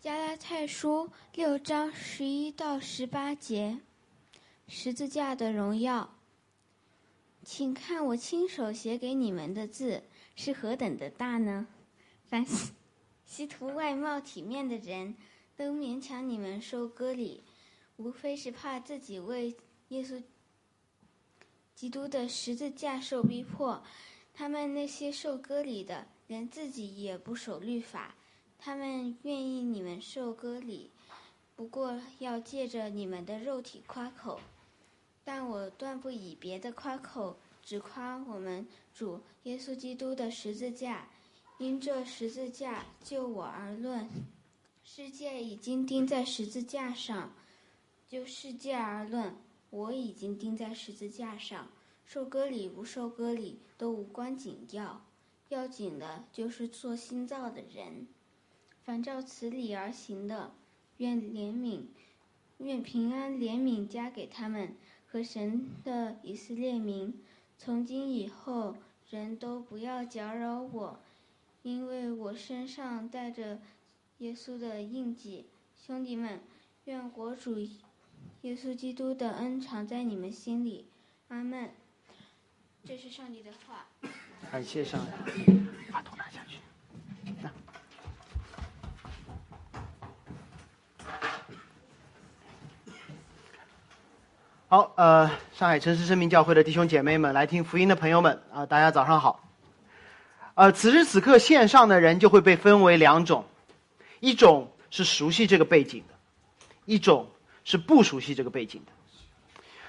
[0.00, 3.80] 加拉太书六章十一到十八节，
[4.66, 6.16] 十字架的荣耀。
[7.44, 11.66] 请看我亲手写给你们的字是何等的大呢？
[12.24, 12.46] 凡
[13.26, 15.14] 希图外貌体面的人
[15.54, 17.44] 都勉强你们受割礼，
[17.98, 19.54] 无非是怕自己为
[19.88, 20.22] 耶稣
[21.74, 23.84] 基督的十字架受逼迫。
[24.32, 28.14] 他们那些受割礼的连自己也不守律法。
[28.62, 30.90] 他们愿意你们受割礼，
[31.56, 34.38] 不过要借着你们的肉体夸口。
[35.24, 41.08] 但我断不以别的夸口，只夸我们主耶稣基督的十字架。
[41.58, 44.08] 因这十字架就我而论，
[44.82, 47.30] 世界已经钉在十字架上；
[48.08, 49.36] 就世界而论，
[49.70, 51.68] 我已经钉在十字架上。
[52.04, 55.04] 受割礼不受割礼都无关紧要，
[55.48, 58.06] 要紧的就是做新造的人。
[58.84, 60.52] 凡照此理而行的，
[60.96, 61.82] 愿怜悯，
[62.58, 64.74] 愿平安怜悯加给他们
[65.06, 67.22] 和神的以色列民。
[67.56, 68.76] 从今以后，
[69.10, 70.98] 人都不要搅扰我，
[71.62, 73.60] 因为我身上带着
[74.18, 75.46] 耶稣的印记。
[75.76, 76.40] 兄弟们，
[76.86, 80.86] 愿国主耶稣基督的恩常在你们心里。
[81.28, 81.70] 阿门。
[82.84, 83.86] 这是上帝的话。
[84.50, 85.44] 感谢上帝。
[85.92, 86.49] 把头拿下去。
[94.72, 99.50] 好，呃，上海城市生命教会的弟兄姐妹们，来听福音的朋友们啊，大家早上好。
[100.54, 103.44] 呃，此时此刻线上的人就会被分为两种，
[104.20, 106.14] 一种是熟悉这个背景的，
[106.84, 107.28] 一种
[107.64, 108.92] 是不熟悉这个背景的。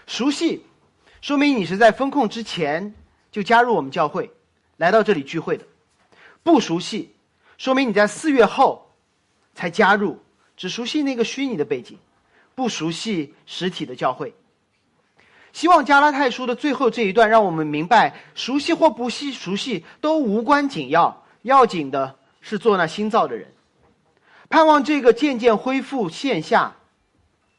[0.07, 0.65] 熟悉，
[1.21, 2.95] 说明你是在风控之前
[3.31, 4.31] 就加入我们教会，
[4.77, 5.63] 来到这里聚会的；
[6.41, 7.13] 不熟悉，
[7.59, 8.91] 说明你在四月后
[9.53, 10.17] 才加入，
[10.57, 11.99] 只熟悉那个虚拟的背景，
[12.55, 14.33] 不熟悉实体的教会。
[15.53, 23.53] 希望加拉太书的最后这一段让我们明白，熟悉或不悉熟悉都无关紧要，要紧的是做那新造的人。
[24.49, 26.75] 盼望这个渐渐恢复线下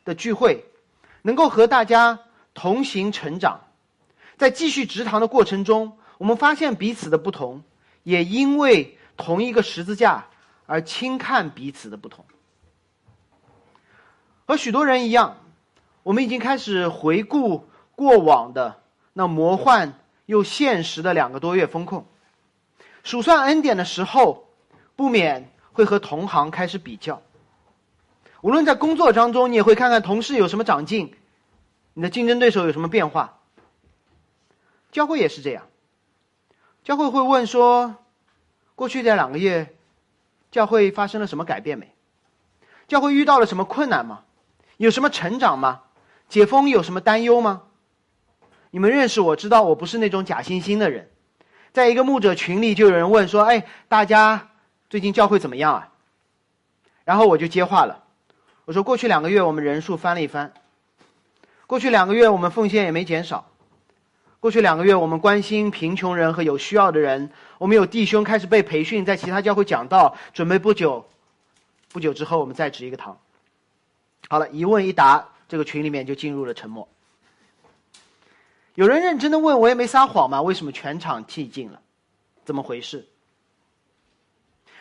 [0.04, 0.64] 的聚会，
[1.20, 2.20] 能够和大家
[2.54, 3.60] 同行成长。
[4.38, 7.62] 在继续直堂的过程中，我们发现彼此的不同，
[8.02, 10.26] 也因为同一个十字架
[10.64, 12.24] 而轻看彼此的不同。
[14.46, 15.36] 和许多人一样，
[16.02, 17.68] 我们已经开始回顾。
[18.02, 18.80] 过往的
[19.12, 19.94] 那魔幻
[20.26, 22.04] 又现实的两个多月风控，
[23.04, 24.48] 数算恩典的时候，
[24.96, 27.22] 不免会和同行开始比较。
[28.40, 31.14] 无论在工作当中，你也会看看同事有什么长进，
[31.94, 33.38] 你的竞争对手有什么变化。
[34.90, 35.68] 教会也是这样，
[36.82, 37.94] 教会会问说：
[38.74, 39.76] 过去这两个月，
[40.50, 41.94] 教会发生了什么改变没？
[42.88, 44.24] 教会遇到了什么困难吗？
[44.76, 45.82] 有什么成长吗？
[46.28, 47.62] 解封有什么担忧吗？
[48.72, 51.10] 你们认识我知道我不是那种假惺惺的人，
[51.74, 54.48] 在一个牧者群里就有人问说：“哎，大家
[54.88, 55.92] 最近教会怎么样啊？”
[57.04, 58.02] 然后我就接话了，
[58.64, 60.54] 我说：“过去两个月我们人数翻了一番，
[61.66, 63.50] 过去两个月我们奉献也没减少，
[64.40, 71.06] 过去两个月我们关心贫穷人和有需要的人，我们有弟兄开始被培训，在其他教会讲道，准备不久，
[71.92, 73.18] 不久之后我们再值一个堂。”
[74.30, 76.88] 好了，一问一答，这个群里面就进入了沉默。
[78.74, 80.40] 有人认真的问我也没撒谎吗？
[80.40, 81.80] 为什么全场寂静了？
[82.44, 83.08] 怎么回事？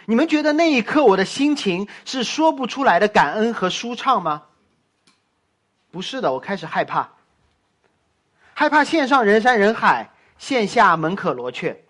[0.06, 4.44] 你们觉得那一刻我的心情是说不出来的感恩和舒畅吗？
[5.91, 7.09] 不是的，我开始害怕，
[8.53, 11.84] 害怕线上人山人海，线下门可罗雀，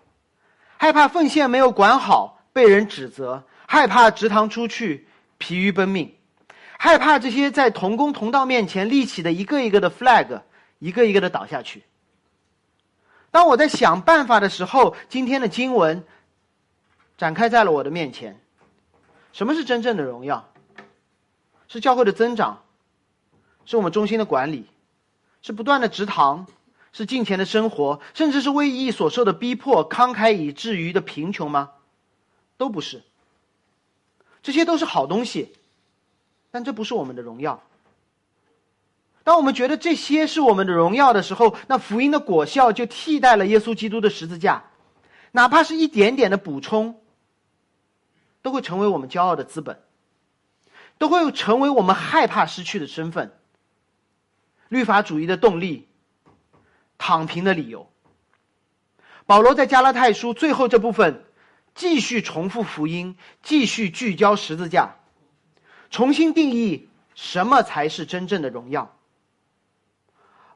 [0.76, 5.06] 害怕奉献没有管好被人指责，害怕直堂出去
[5.38, 6.14] 疲于奔命，
[6.78, 10.42] 害怕这些在同工同道面前立起的一个一个的 flag，
[10.80, 11.84] 一个一个的倒下去。
[13.32, 16.04] 当我在想办法的时候，今天的经文
[17.16, 18.38] 展开在了我的面前。
[19.32, 20.48] 什么是真正的荣耀？
[21.66, 22.62] 是教会的增长，
[23.64, 24.66] 是我们中心的管理，
[25.40, 26.46] 是不断的直堂，
[26.92, 31.70] 是金钱的生活，甚至是为义所受的逼迫、慷慨以至于的贫穷吗？
[32.58, 33.02] 都不是。
[34.42, 35.54] 这些都是好东西，
[36.50, 37.62] 但这不是我们的荣耀。
[39.24, 44.64] 当我们觉得这些是我们的荣耀的时候，那福音的果效就替代了耶稣基督的十字架，
[45.30, 47.00] 哪怕是一点点的补充，
[48.42, 49.80] 都会成为我们骄傲的资本，
[50.98, 53.32] 都会成为我们害怕失去的身份、
[54.68, 55.88] 律法主义的动力、
[56.98, 57.88] 躺平的理由。
[59.24, 61.24] 保罗在加拉太书最后这部分，
[61.76, 64.96] 继续重复福音，继续聚焦十字架。
[65.90, 68.96] 重新定义什么才是真正的荣耀。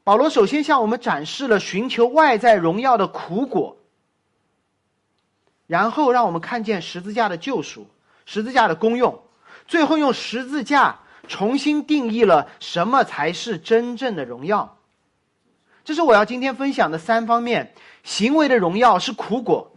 [0.07, 3.77] 保罗首先向我们展示了寻求外在荣耀的苦果，
[5.67, 7.89] 然后让我们看见十字架的救赎、
[8.25, 9.21] 十字架的功用，
[9.67, 14.79] 最后用十字架重新定义了什么才是真正的荣耀。
[15.83, 17.75] 这是我要今天分享的三方面：
[18.05, 19.73] 行为的荣耀是苦果，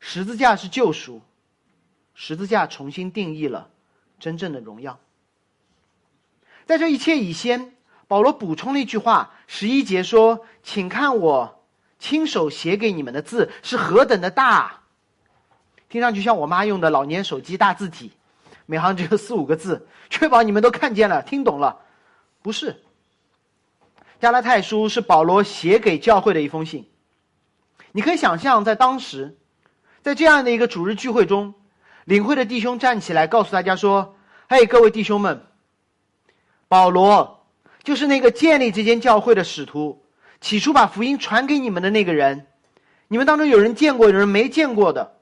[0.00, 1.22] 十字架是救赎，
[2.14, 3.70] 十字架重新定义了
[4.18, 4.98] 真正的荣耀。
[6.66, 7.77] 在这一切以先。
[8.08, 11.62] 保罗补充了一句话，十一节说：“请看我
[11.98, 14.80] 亲手写给你们的字是何等的大。”
[15.90, 18.12] 听上去像我妈用的老年手机大字体，
[18.64, 21.80] 每行只有四五个字，确保你们都看见了、听懂了。
[22.40, 22.82] 不是，
[24.20, 26.88] 加拉太书是保罗写给教会的一封信。
[27.92, 29.36] 你可以想象，在当时，
[30.02, 31.54] 在这样的一个主日聚会中，
[32.04, 34.16] 领会的弟兄站起来告诉大家说
[34.48, 35.46] ：“嘿，各位弟兄们，
[36.68, 37.36] 保罗。”
[37.84, 40.02] 就是那个建立这间教会的使徒，
[40.40, 42.46] 起初把福音传给你们的那个人，
[43.08, 45.16] 你们当中有人见过，有人没见过的，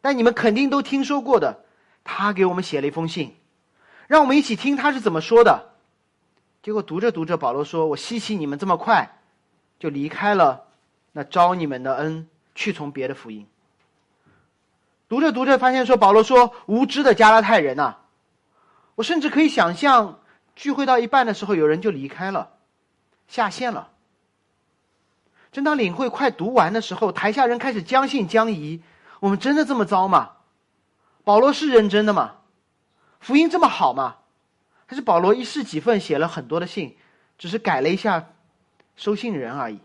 [0.00, 1.64] 但你们肯定都听说过的。
[2.04, 3.36] 他给我们写了一封信，
[4.06, 5.70] 让我们一起听他是怎么说的。
[6.62, 9.18] 结果读着读着，保罗说：“我稀奇你们这么快
[9.78, 10.64] 就离开了
[11.12, 13.46] 那招你们的恩，去从别的福音。”
[15.08, 17.96] 读着读着，发现说保罗说：“无知的加拉太人呐！”
[18.94, 20.20] 我甚至可以想象。
[20.54, 22.52] 聚会到一半的时候，有人就离开了，
[23.28, 23.90] 下线了。
[25.50, 28.82] 正当领会快读完的时候，台下人开始将信将疑：
[29.20, 30.36] 我们真的这么糟吗？
[31.24, 32.36] 保罗是认真的吗？
[33.20, 34.16] 福音这么好吗？
[34.86, 36.96] 还是保罗一式几份写了很多的信，
[37.38, 38.30] 只是改了一下
[38.96, 39.78] 收信人而已？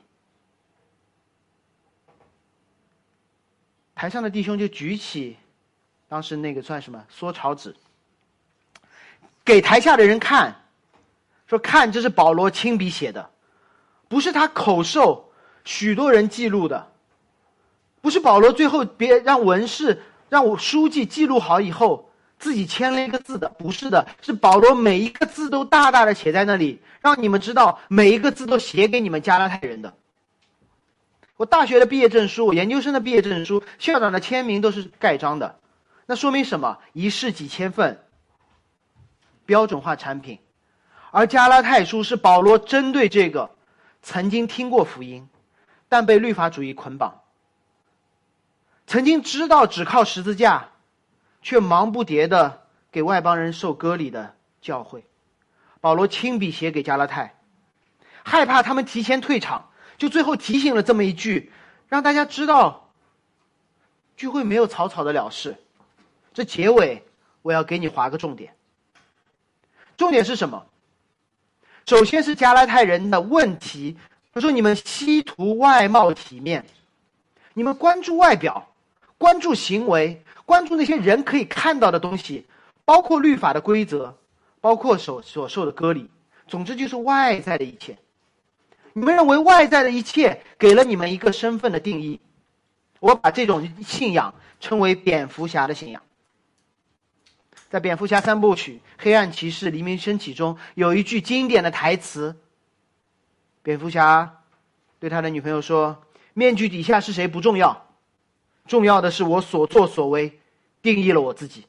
[3.96, 5.38] 台上的弟兄就举起
[6.08, 7.76] 当时那个算什么缩草纸。
[9.48, 10.54] 给台下的人看，
[11.48, 13.30] 说看这是保罗亲笔写的，
[14.10, 15.32] 不是他口授，
[15.64, 16.92] 许多人记录的，
[18.02, 29.94] 不是保罗最后别让文士让我书记记录好以后自己签了一个字的，不是的，是保罗每一个字都大大的写在那里，让你们知道每一个字都写给你们加拉太人的。
[31.38, 35.58] 我大学的毕业证书，我研究生的毕业证书，校长的签名都是盖章的，
[36.06, 36.80] 那说明什么？
[36.92, 38.04] 一式几千份。
[39.48, 40.38] 标准化产品，
[41.10, 43.50] 而加拉太书是保罗针对这个
[44.04, 45.28] 曾经听过福音，
[45.90, 47.22] 但被律法主义捆绑，
[48.86, 50.70] 曾经知道只靠十字架，
[51.42, 55.06] 却忙不迭的给外邦人受割礼的教会，
[55.80, 57.34] 保罗亲笔写给加拉太，
[58.24, 61.54] 害怕他们提前退场，就最后提醒了这么一句，
[61.88, 62.90] 让大家知道
[64.18, 65.56] 聚会没有草草的了事。
[66.34, 67.08] 这结尾
[67.42, 68.57] 我要给你划个重点。
[69.98, 70.66] 重点是什么？
[71.88, 73.98] 首先是加拉太人的问题，
[74.34, 76.66] 他说：“你们希图外貌体面，
[77.54, 78.68] 你们关注外表，
[79.18, 82.46] 关注行为，关注那些人可以看到的东西，
[82.86, 84.16] 包括律法的规则，
[84.62, 86.10] 包括所所受的割礼，
[86.48, 87.98] 总之就是外在的一切。
[88.94, 92.20] 你们认为外在的一切给了你们一个身份的定义，
[93.00, 96.02] 我把这种信仰称为蝙蝠侠的信仰。”
[97.70, 102.38] 在《蝙蝠侠三部曲：黑暗骑士、黎明升起》中，有一句经典的台词。
[103.62, 104.42] 蝙蝠侠
[105.00, 106.02] 对他的女朋友说
[106.34, 107.86] ：“面具底下是谁不重要，
[108.68, 110.40] 重要的是我所作所为，
[110.82, 111.66] 定义了我自己。”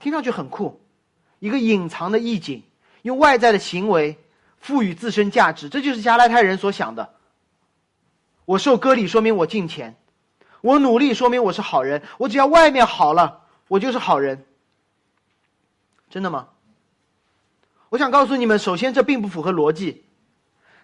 [0.00, 0.80] 听上去很酷，
[1.38, 2.62] 一个隐藏的意境，
[3.02, 4.16] 用外在的行为
[4.56, 7.14] 赋予自身价值，这就是加拉太人所想的。
[8.46, 9.92] 我受割礼，说明我敬虔；
[10.62, 12.02] 我努力，说明我是好人。
[12.16, 14.46] 我只要外面好了，我就是好人。
[16.10, 16.48] 真的吗？
[17.90, 20.04] 我想告诉你们，首先这并不符合逻辑。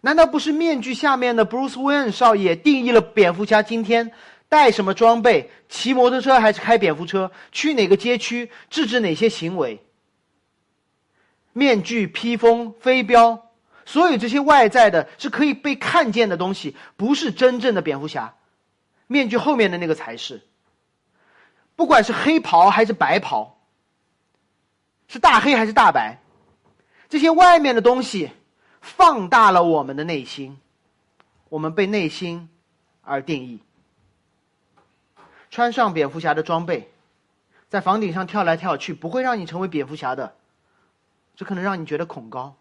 [0.01, 4.13] 难道不是面具下面的 Bruce Wayne 少爷定义了蝙蝠侠今天
[4.49, 9.83] 带什么装备、骑摩托车还是开蝙蝠车、去哪个街区、制止哪些行为？
[11.53, 13.51] 面具、披风、飞镖，
[13.87, 18.35] 所有这些外在的是可以被看见的东西，不是真正的蝙蝠侠。
[19.07, 20.43] 面具后面的那个才是。
[21.77, 23.54] 不管是黑袍还是白袍。
[25.09, 26.19] 是大黑还是大白？
[27.09, 28.31] 这些外面的东西
[28.81, 30.59] 放大了我们的内心，
[31.49, 32.49] 我们被内心
[33.03, 33.61] 而定义。
[35.51, 36.91] 穿上蝙蝠侠的装备，
[37.69, 40.35] 在房顶上跳来跳去，不会让你成为蝙蝠侠的，
[41.37, 42.57] 这可能让你觉得恐高。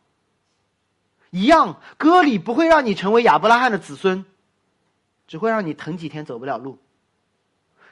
[1.32, 4.26] 一样，割礼不会让你成为亚伯拉罕的子孙，
[5.28, 6.78] 只会让你疼几天走不了路。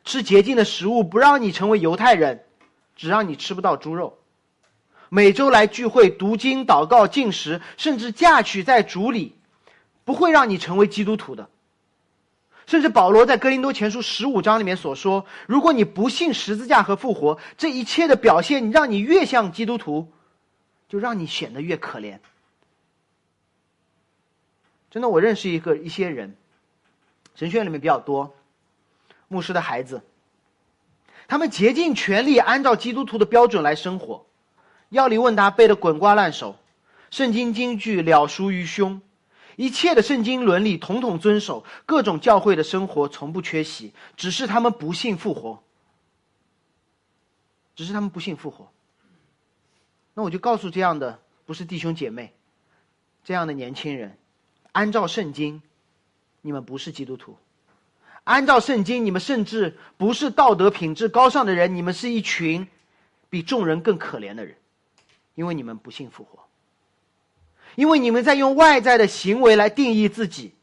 [0.04, 2.46] 吃洁净的食物不让你成为犹太人，
[2.96, 4.20] 只让你吃不到猪肉。
[5.14, 9.36] 每周来聚会、读经、祷告、进食，甚至嫁娶在主里，
[10.06, 11.50] 不会让你成为基督徒的。
[12.66, 20.10] 甚至保罗在哥林多前书十五章里面所说：“如果你不信十字架和复活，这一切的表现，让你越像基督徒，
[20.88, 22.20] 就让你显得越可怜。”
[24.90, 26.38] 真的，我认识一个一些人，
[27.36, 28.34] 神学院里面比较多，
[29.28, 30.04] 牧师的孩子，
[31.28, 34.26] 他们竭尽全力按照基督徒的标准来生活，
[34.92, 36.58] 要理问答背得滚瓜烂熟，
[37.12, 39.02] 圣经金句了熟于胸，
[39.56, 45.64] 一切的圣经伦理统统遵守，各种教会的生活从不缺席，只是他们不信复活，
[47.74, 48.70] 只是他们不信复活。
[50.14, 52.34] 那我就告诉这样的不是弟兄姐妹，
[53.24, 54.18] 这样的年轻人。
[54.74, 55.62] 按照圣经，
[56.42, 57.38] 你们不是基督徒；
[58.26, 61.78] 按照圣经，你们甚至不是道德品质高尚的人。
[61.78, 62.68] 你们是一群
[63.30, 64.58] 比众人更可怜的人，
[65.36, 66.40] 因为你们不信复活，
[67.76, 70.54] 因为你们在用外在的行为来定义自己，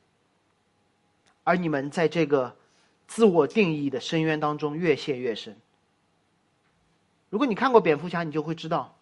[1.44, 2.56] 而你们在这个
[3.06, 5.56] 自我定义的深渊当中越陷越深。
[7.30, 8.94] 如果你看过蝙蝠侠，你就会知道。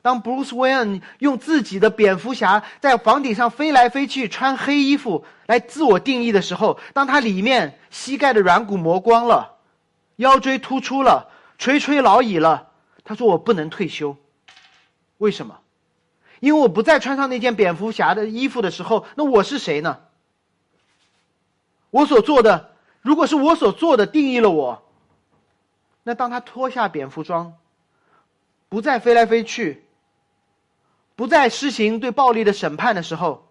[0.00, 9.58] 当 Bruce Wayne 用自己的蝙蝠侠在房顶上飞来飞去，穿黑衣服来自我定义的时候，当他里面膝盖的软骨磨光了，
[10.16, 12.70] 腰椎突出了，垂垂老矣了，
[13.04, 14.16] 他说：“我不能退休。”
[15.22, 15.60] 为什么？
[16.40, 20.00] 因为我不再穿上那件蝙蝠侠的衣服的时候，那我是谁呢？
[21.90, 24.82] 我所做的，如果是我所做的定义了我，
[26.02, 27.54] 那当他脱下蝙蝠装，
[28.68, 29.84] 不再飞来飞去。
[31.14, 33.46] 不再施行对暴力的审判的时候，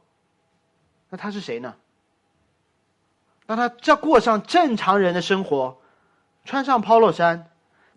[1.09, 1.75] 那他是谁呢？
[3.45, 5.79] 当他这过上正常人的生活，
[6.43, 7.50] 穿上 polo 衫，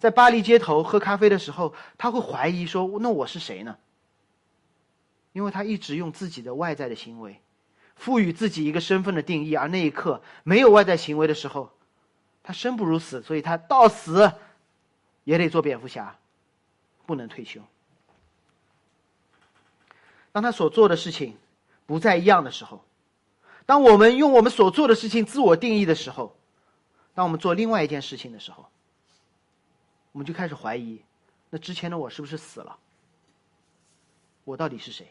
[0.05, 3.79] 在巴黎街头喝咖啡的时候，他会怀疑说：“那我是谁呢？”
[5.33, 7.41] 因为他一直用自己的外在的行为，
[7.97, 11.71] 赋予自己一个身份的定义，而那一刻没有外在行为的时候，
[12.43, 14.31] 他生不如死，所以他到死
[15.25, 16.19] 也得做蝙蝠侠，
[17.07, 17.63] 不能退休。
[20.33, 21.35] 当他所做的事情
[21.87, 22.85] 不再一样的时候，
[23.65, 26.37] 当我们用我们所做的事情自我定义的时候，
[27.15, 28.67] 当我们做另外一件事情的时候，
[30.15, 31.01] 我们就开始怀疑：
[31.51, 32.77] 那之前的我是不是死了？
[34.45, 35.09] 我到底是谁？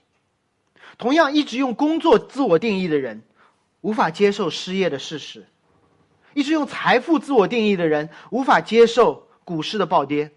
[0.98, 3.22] 同样，一直用工作自我定义的人，
[3.82, 5.42] 无法接受失业的事实；
[6.34, 10.32] 一直用财富自我定义的人，无法接受股市的暴跌。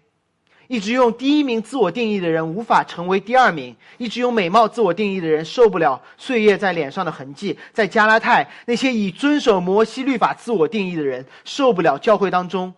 [0.67, 7.57] 一直用第一名自我定义的人无法成为第二名，一直用美貌自我定义的人受不了岁月在脸上的痕迹。
[7.71, 12.73] 在加拉太，那些以遵守摩西律法自我定义的人受不了教会当中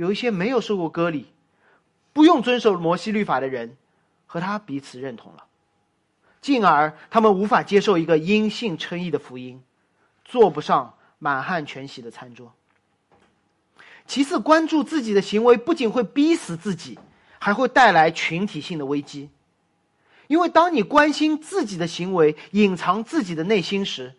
[0.00, 1.26] 有一些没有受过割礼、
[2.14, 3.76] 不用遵守摩西律法的人
[4.26, 5.44] 和他彼此认同了，
[6.40, 9.62] 进而他们无法接受一个因信称义的福音，
[10.24, 12.54] 坐不上满汉全席的餐桌。
[14.06, 16.98] 其次，关注自己的行为不仅会逼死自己。
[17.42, 19.30] 还会带来群体性的危机，
[20.26, 24.14] 因为当你关心自己的行为、隐藏自己的内心时，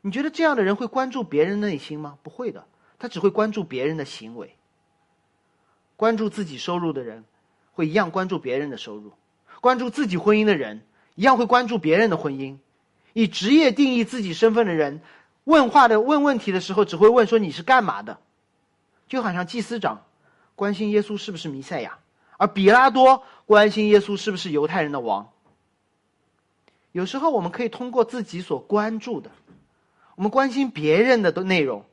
[0.00, 2.16] 你觉得这样的人会关注别人内心吗？
[2.22, 2.64] 不会的，
[2.98, 4.56] 他只会关注别人的行为。
[6.00, 7.26] 关注自己收入的人，
[7.72, 9.10] 会一样关注别人的收入；
[9.60, 10.80] 关注自己婚姻的人，
[11.14, 12.56] 一样会关注别人的婚姻。
[13.12, 15.02] 以职业定义自己身份的人，
[15.44, 18.18] 问话的问问题的时候，只会问说你是干嘛的，
[19.08, 20.06] 就好像祭司长
[20.54, 21.98] 关心耶稣是不是弥赛亚。
[22.38, 25.30] 而比拉多关心耶稣是不是犹太人的王。
[26.92, 29.30] 有时候我们可以通过自己所关注的，
[30.14, 31.84] 我们关心别人的的内容，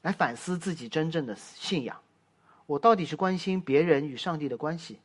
[0.00, 1.98] 来反思自己真正的信仰。
[2.70, 5.00] 我到底是关心别人与上帝的关系，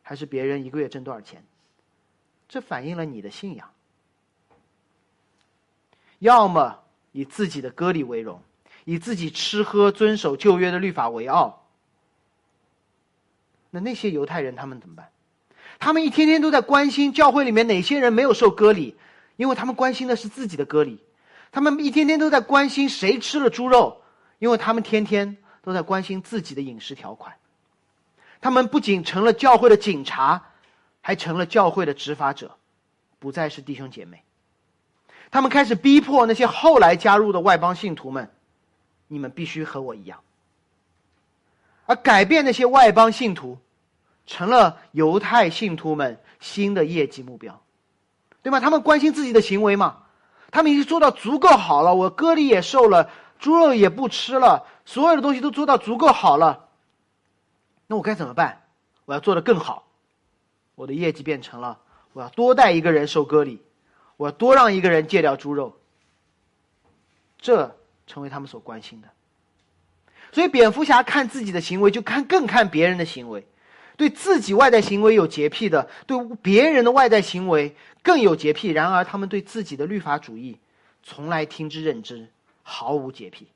[0.00, 1.42] 还是别人一个月挣多少钱？
[2.48, 3.68] 这反映了你的信仰。
[6.20, 6.78] 要么
[7.10, 8.40] 以自己的割礼为荣，
[8.84, 11.66] 以自己吃喝遵守旧约的律法为傲。
[13.70, 15.10] 那那些犹太人他们怎么办？
[15.80, 18.94] 他们一天天都在关心教会里面哪些人没有受割礼，
[19.34, 20.98] 因为他们关心的是自己的割礼；
[21.50, 24.00] 他们一天天都在关心谁吃了猪肉，
[24.38, 27.34] 因为他们天天都在关心自己的饮食条款。
[28.40, 30.42] 他们不仅成了教会的警察，
[31.00, 32.56] 还成了教会的执法者，
[33.18, 34.22] 不再是弟兄姐妹。
[35.30, 38.32] 他们开始逼迫那些后来加入的外邦信徒们
[39.06, 40.20] ：“你们必须和我一样。”
[41.86, 43.58] 而改变那些外邦信徒，
[44.26, 47.60] 成了犹太信徒们新的业绩目标，
[48.42, 48.60] 对吗？
[48.60, 50.04] 他们关心自己的行为嘛？
[50.50, 53.10] 他们已经做到足够好了，我割礼也受了，
[53.40, 56.68] 猪肉也不吃了，所有的东西都做到足够好了。
[57.88, 58.62] 那我该怎么办？
[59.06, 59.88] 我要做的更好。
[60.76, 61.78] 我的业绩变成了
[62.12, 63.60] 我要多带一个人受割礼，
[64.16, 65.76] 我要多让一个人戒掉猪肉。
[67.38, 69.08] 这成为他们所关心的。
[70.32, 73.46] 所以，蝙蝠侠看自己的行为，就看更看别人的行为。
[73.96, 78.68] 对自己外在行为有洁癖的，对别人的外在行为更有洁癖。
[78.68, 80.58] 然而，他们对自己的律法主义
[81.02, 82.28] 从来听之任之，
[82.70, 83.48] 毫无洁癖，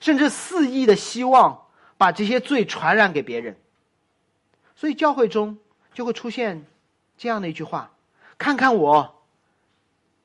[0.00, 3.56] 甚至肆意的希望把这些罪传染给别人。
[4.74, 5.58] 所以，教会中
[5.94, 6.66] 就会出现
[7.16, 7.92] 这样的一句话
[8.36, 9.22] ：“看看我，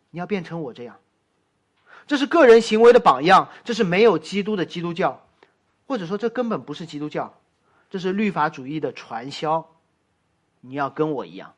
[0.10, 1.00] 你要变成我这样。”
[2.08, 5.22] 这是个人行为的榜样，这是没有基督的基督教。
[5.88, 7.40] 或者说，这根本不是基督教，
[7.92, 9.70] 这是律法主义的传销。
[10.62, 11.54] 你要跟我一样，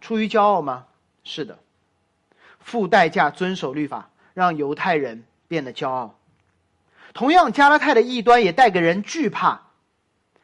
[0.00, 0.86] 出于骄傲吗？
[1.24, 1.58] 是的，
[2.66, 6.18] 付代价遵守律法，让犹太人变得骄傲。
[7.14, 9.62] 同样，加拉太的异端也带给人惧怕，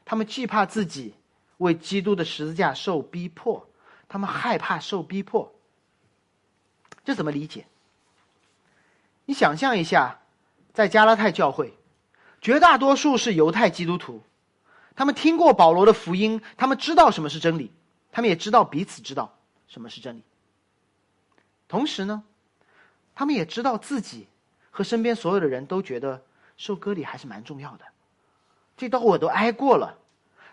[0.05, 1.15] 他们惧怕自己
[1.59, 3.69] 为基督的十字架受逼迫，
[4.09, 5.53] 他们害怕受逼迫。
[7.05, 7.67] 这怎么理解？
[9.25, 10.21] 你想象一下。
[10.73, 11.75] 在加拉太教会，
[12.41, 14.23] 绝大多数是犹太基督徒，
[14.97, 17.71] 他们听过保罗的福音，他们知道什么是真理，
[18.11, 19.37] 他们也知道彼此知道
[19.69, 20.23] 什么是真理。
[21.73, 22.23] 同时呢，
[23.15, 24.29] 他们也知道自己
[24.71, 26.21] 和身边所有的人都觉得
[26.59, 27.87] 受割礼还是蛮重要的。
[28.77, 29.97] 这刀我都挨过了，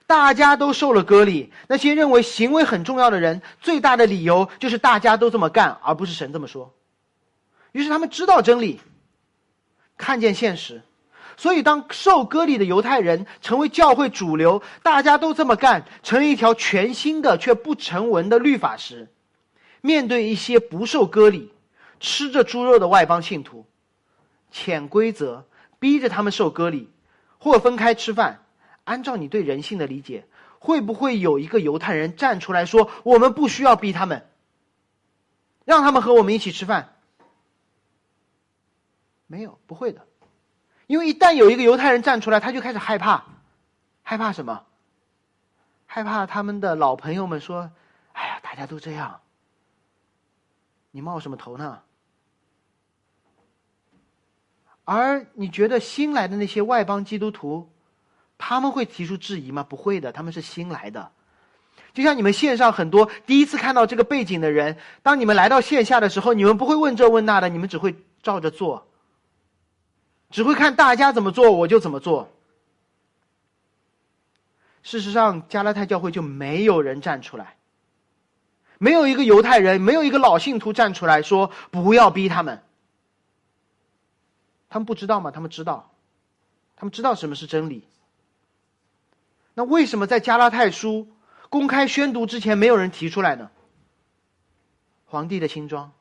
[0.07, 1.51] 大家都受了割礼。
[1.67, 6.73] 那些认为行为很重要的人，最大的理由就是大家都这么干，而不是神这么说。
[7.73, 8.79] 于是他们知道真理。
[9.97, 10.83] 看见现实，
[11.35, 19.09] 所以当受割礼的犹太人成为教会主流，大家都这么干，成了一条全新的却不成文的律法时，
[19.81, 21.53] 面对一些不受割礼、
[21.99, 23.65] 吃着猪肉的外邦信徒，
[24.51, 25.45] 潜规则
[25.79, 26.89] 逼着他们受割礼，
[27.37, 28.43] 或分开吃饭，
[28.83, 30.25] 按照你对人性的理解，
[30.59, 34.27] 会不会有一个犹太人站出来说：“我们不需要逼他们，
[35.65, 36.95] 让他们和我们一起吃饭？”
[39.27, 40.07] 没有，不会的，
[40.87, 43.25] 因为一旦有一个犹太人站出来，他就开始害怕，
[44.01, 44.63] 害怕什么？
[45.85, 47.71] 害怕他们的老朋友们说
[48.13, 49.21] ：“哎呀，大家都这样，
[50.91, 51.81] 你冒什么头呢？”
[54.85, 57.69] 而你觉得新来的那些外邦基督徒，
[58.39, 59.63] 他们会提出质疑吗？
[59.63, 61.11] 不会的，他们是新来的，
[61.93, 68.87] 就像你们线上很多第一次看到这个背景的人，当你们来到线下的时候，你们不会问这问那的，你们只会照着做。
[70.31, 72.31] 只会看大家怎么做，我就怎么做。
[74.81, 77.57] 事实上，加拉太教会就没有人站出来，
[78.79, 82.63] 没有一个犹太人，没有一个老信徒站出来说不要逼他们。
[84.69, 85.31] 他们不知道吗？
[85.31, 85.91] 他们知道，
[86.75, 87.83] 他们知道什么是真理。
[89.53, 91.07] 那为什么在加拉太书
[91.49, 93.51] 公开宣读之前，没有人提出来呢？
[95.05, 95.91] 皇帝的新装，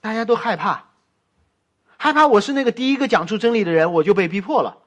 [0.00, 0.86] 大家都害怕。
[1.98, 4.81] 害怕我是那个第一个讲出真理的人，我就被逼迫了；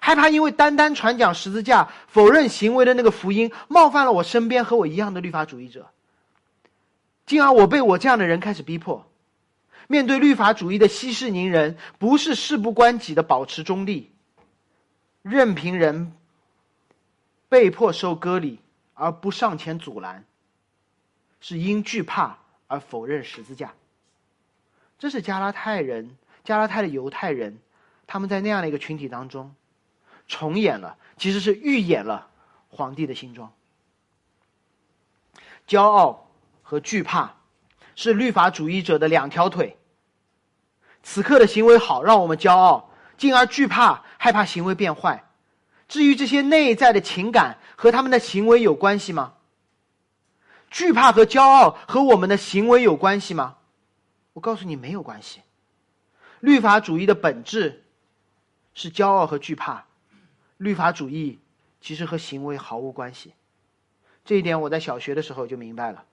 [0.00, 5.90] 害怕因为单单传讲十字架、否认行为的那个福音，冒犯了我身边和我一样的律法主义者，
[7.24, 9.06] 进而我被我这样的人开始逼迫。
[9.88, 14.10] 面对律法主义的息事宁人，不是事不关己的保持中立，
[15.22, 16.12] 任凭人
[17.48, 18.58] 被迫受割礼
[18.94, 20.24] 而不上前阻拦，
[21.40, 23.74] 是因惧怕而否认十字架。
[24.98, 26.16] 这是加拉太人。
[26.44, 27.58] 加拉太的犹太人，
[28.06, 29.52] 他们在那样的一个群体当中，
[30.28, 32.28] 重演了，其实是预演了
[32.68, 33.52] 皇帝的新装。
[35.66, 36.30] 骄傲
[36.62, 37.34] 和惧怕，
[37.94, 39.76] 是律法主义者的两条腿。
[41.02, 45.24] 此刻的行为好，让我们骄傲，进而惧怕，害怕行为变坏。
[45.88, 49.34] 至于这些内在的情感和他们的行为有关系吗？
[50.68, 53.56] 惧怕和骄傲和我们的行为有关系吗？
[54.32, 55.40] 我告诉你，没有关系。
[56.40, 57.84] 律法主义的本质
[58.74, 59.85] 是骄傲和惧怕，
[60.56, 61.38] 律法主义
[61.80, 63.32] 其实和行为毫无关系。
[64.24, 66.04] 这一点我在小学的时候就明白了。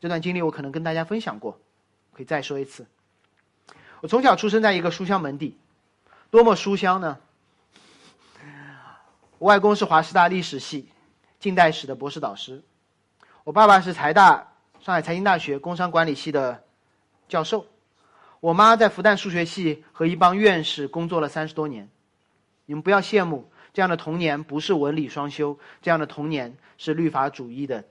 [0.00, 1.60] 这段经历我可能跟大家分享过，
[2.12, 2.86] 可以再说一次。
[4.00, 5.56] 我从小出生在一个书香门第，
[6.30, 7.18] 多么书香呢？
[9.38, 10.88] 我外公是华师大历史系
[11.38, 12.62] 近代史的博士导师，
[13.44, 16.64] 我爸爸是财大上海财经大学工商管理系的
[17.28, 17.66] 教授。
[18.40, 21.88] 我妈在复旦数学系和一帮院士工作了三十多年，
[22.66, 27.84] 你们不要羡慕这样的童年，不是文理双修，这样的童年是律法主义的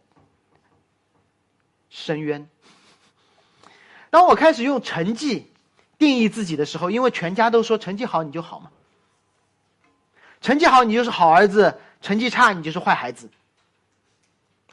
[1.91, 2.49] 深渊。
[4.09, 5.53] 当我开始用成绩
[5.99, 8.71] 定义自己的时候，因为全家都说成绩好你就好嘛，
[10.41, 13.29] 成绩好你就是好儿子，成绩差你就是坏孩子，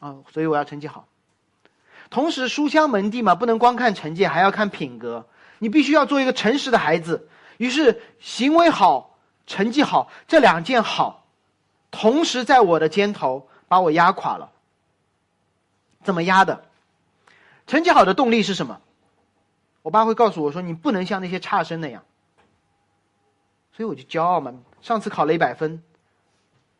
[0.00, 1.06] 啊，所以我要成绩好。
[2.08, 5.28] 同时，书香门第嘛，不能光看成绩，还要看品格。
[5.58, 7.28] 你必须要做一个诚实的孩子。
[7.58, 9.11] 于是，行为好、
[9.46, 11.26] 成绩好这两件好，
[11.90, 14.50] 同时在我的肩头把我压垮了。
[16.02, 16.64] 怎么压的？
[17.66, 18.80] 成绩好的动力是什么？
[19.82, 22.04] 我爸会告诉我说：“你不能像那些差生那样。”
[23.74, 24.54] 所以我就骄傲嘛。
[24.80, 25.82] 上次考了一百分，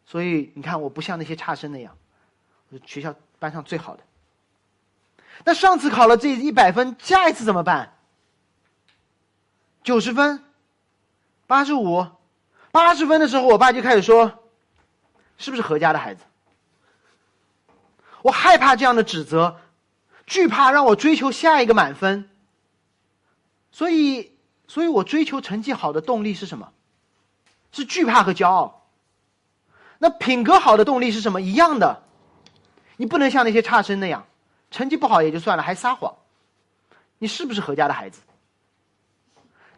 [0.07, 1.96] 所以你看我不像那些差生那样，
[2.68, 4.03] 我是学校班上最好的。
[5.44, 7.96] 那上次考了这一百分，下一次怎么办？
[9.83, 10.44] 九十分，
[11.46, 12.07] 八十五，
[12.72, 14.42] 八十分的时候，我爸就开始说
[15.38, 16.24] ：“是不是何家的孩子？”
[18.22, 19.61] 我害怕这样的指责，
[20.26, 22.30] 惧怕让我追求下一个满分。
[23.70, 26.72] 所以，所以我追求成绩好的动力是什么？
[27.72, 28.87] 是惧怕和骄傲。
[29.98, 31.40] 那品格好的动力是什么？
[31.40, 32.02] 一样的，
[32.96, 34.26] 你不能像那些差生那样。
[34.70, 36.14] 成绩不好也就算了，还撒谎，
[37.18, 38.22] 你是不是何家的孩子？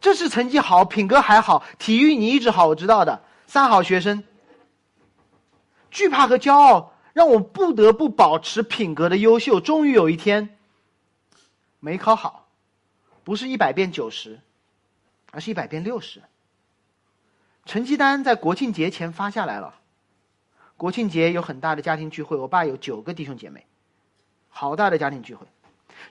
[0.04, 4.22] 这是成绩好，品格还好，体育你一直好，我知道的，三好学生。
[5.90, 9.60] 惧怕和骄傲让我不得不保持品格的优秀。
[9.60, 10.58] 终于有一天，
[11.80, 12.46] 没考好，
[13.24, 14.40] 不是一百变九十，
[15.30, 16.20] 而是一百变六十。
[17.64, 19.74] 成绩单在国庆节前发下来了。
[20.76, 23.64] 国庆节有很大的家庭聚会，我爸有九个弟兄姐妹。
[24.50, 25.46] 好大的家庭聚会，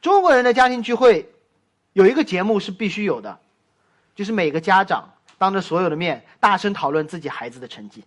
[0.02, 1.32] 中国人的家庭聚会
[1.92, 3.40] 有一个节目是必须有的，
[4.16, 8.04] 就是每个家长当着所有的面大声讨论自己孩子的成绩。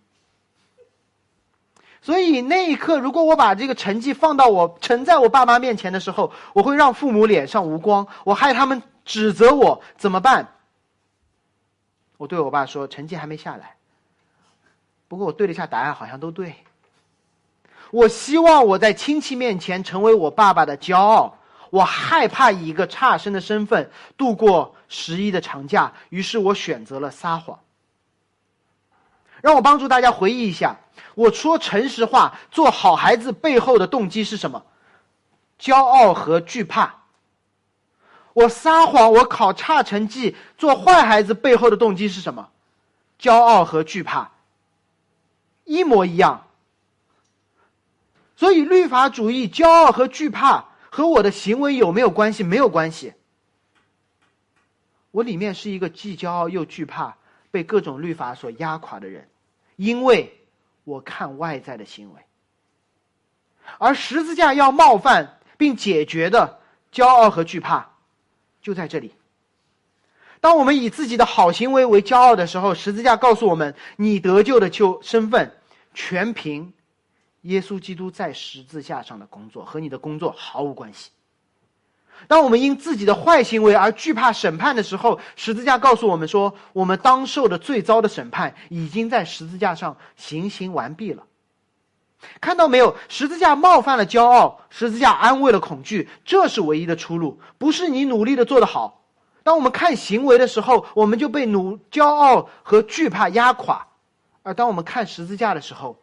[2.01, 10.47] 所以那一刻，如果我把这个成绩放到我呈在我爸妈面前的时候，我会让父母脸上无光，我害他们指责我，怎么办？
[12.17, 13.75] 我对我爸说：“成绩还没下来。”
[15.09, 16.55] 不过我对了一下答案，好像都对。
[17.91, 21.37] 我希望我在亲戚面前成为我爸爸的骄傲。
[21.69, 27.59] 我害怕以一个差生的身份度过十一的长假，于是我选择了撒谎。
[29.41, 30.79] 让我帮助大家回忆一下，
[31.13, 34.63] 我说诚实话、做好孩子背后的动机是什么？
[35.59, 36.95] 骄傲和惧怕。
[38.33, 42.49] 我撒谎，我考差成绩，做坏孩子背后的动机是什么？
[43.19, 44.31] 骄傲和惧怕。
[45.65, 46.45] 一模一样。
[48.35, 52.43] 所以，律法主义、骄傲和惧怕和我的行为有没有关系？
[52.43, 53.13] 没有关系。
[55.17, 57.17] 我里面是一个既骄傲又惧怕
[57.49, 59.27] 被各种律法所压垮的人，
[59.75, 60.31] 因为
[60.83, 62.21] 我看外在的行为。
[63.79, 66.59] 而十字架要冒犯并解决的
[66.93, 67.93] 骄傲和惧怕，
[68.61, 69.15] 就在这里。
[70.39, 75.51] 当我们以自己的好行为为骄傲的时候，十字架告诉我们：你得救的就身份
[75.95, 76.71] 全凭。
[77.41, 81.09] 耶稣基督在十字架上的工作和你的工作毫无关系。
[82.27, 91.23] 当我们因自己的坏行为而惧怕审判的时候，十字架告诉我们说，我们当受的最糟的审判已经在十字架上行刑完毕了。
[92.41, 92.95] 看到没有？
[93.07, 99.03] 十字架冒犯了骄傲，十字架安慰了恐惧，这是唯一的出路，不是你努力的做得好。
[99.43, 103.87] 当我们看行为的时候，我们就被努骄傲和惧怕压垮；
[104.43, 105.97] 而当我们看十字架的时候，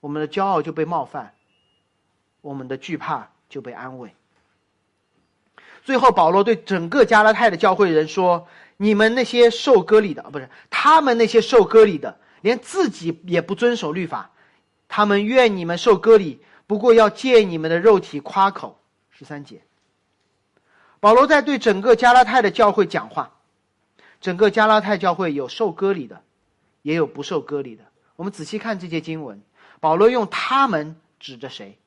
[0.00, 1.32] 我们的骄傲就被冒犯，
[2.42, 4.14] 我们的惧怕就被安慰。
[5.88, 8.46] 最后，保罗对整个加拉太的教会人说
[8.76, 14.30] ：“你们那些受割礼的，不是他们那些受割礼的，连自己也不遵守律法，
[14.86, 19.62] 他们愿你们受割礼，不过要借你们的肉体夸口。”十三节，
[21.00, 23.30] 保罗在对整个加拉太的教会讲话。
[24.20, 26.20] 整个加拉太教会有受割礼的，
[26.82, 27.84] 也有不受割礼的。
[28.16, 29.40] 我们仔细看这些经文。
[29.80, 31.78] 保罗用他们指着谁？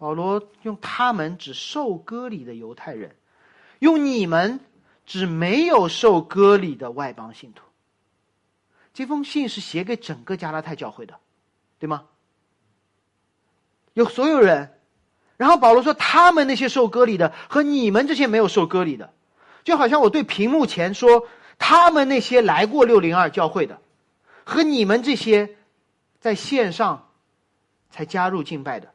[0.00, 3.14] 保罗用他们指受割礼的犹太人，
[3.80, 4.60] 用你们
[5.04, 7.62] 指没有受割礼的外邦信徒。
[8.94, 11.14] 这封信是写给整个加拉太教会的，
[11.78, 12.06] 对吗？
[13.92, 14.72] 有所有人，
[15.36, 19.12] 然后保罗说他们那些受割礼的和你们这些没有受割礼的，
[19.64, 23.82] 就好像我对屏幕前说他们那些来过六零二教会的
[24.44, 25.56] 和你们这些。
[26.20, 27.08] 在线上
[27.88, 28.92] 才加入敬拜的，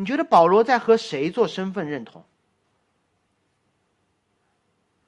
[0.00, 2.24] 你觉得保罗在和谁做身份认同？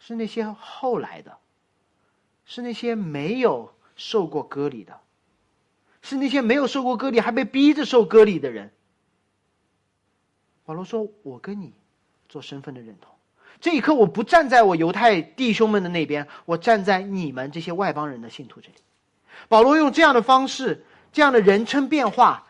[0.01, 1.39] 是那些后来的，
[2.45, 4.99] 是那些没有受过割礼的，
[6.03, 8.73] 是那些没有受过割礼还被逼着受割礼的人。
[10.65, 11.73] 保罗说：“我跟你
[12.29, 13.15] 做身份的认同，
[13.61, 18.75] 这一刻我不站在我犹太弟兄们的那边，我站在你们这些外邦人的信徒这里。”
[19.49, 22.49] 保罗用这样的方式，这样的人称变化，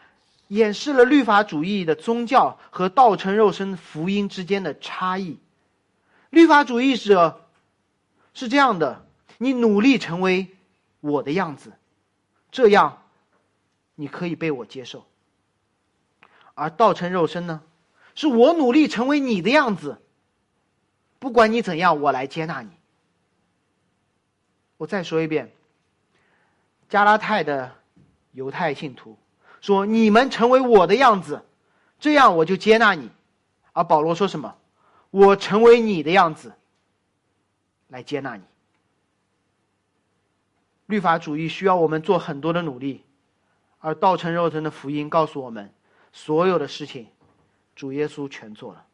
[0.50, 5.38] 演示了律法主义的宗教和道成肉身福音之间的差异。
[6.28, 7.48] 律法主义者
[8.34, 9.06] 是这样的：
[9.38, 10.48] 你努力成为
[10.98, 11.72] 我的样子，
[12.50, 13.04] 这样
[13.94, 15.04] 你可以被我接受；
[16.54, 17.62] 而道成肉身呢，
[18.16, 20.02] 是我努力成为你的样子，
[21.20, 22.70] 不管你怎样，我来接纳你。
[24.78, 25.52] 我再说一遍，
[26.88, 27.76] 加拉太的
[28.32, 29.16] 犹太信徒
[29.60, 31.44] 说：“你们成为我的样子，
[31.98, 33.10] 这样我就接纳你。”
[33.72, 34.56] 而保罗说什么？
[35.10, 36.52] 我成为你的样子，
[37.88, 38.42] 来接纳你。
[40.86, 43.04] 律法主义需要我们做很多的努力，
[43.78, 45.72] 而道成肉身的福音告诉我们，
[46.12, 47.06] 所有的事情，
[47.76, 48.84] 主耶稣全做了。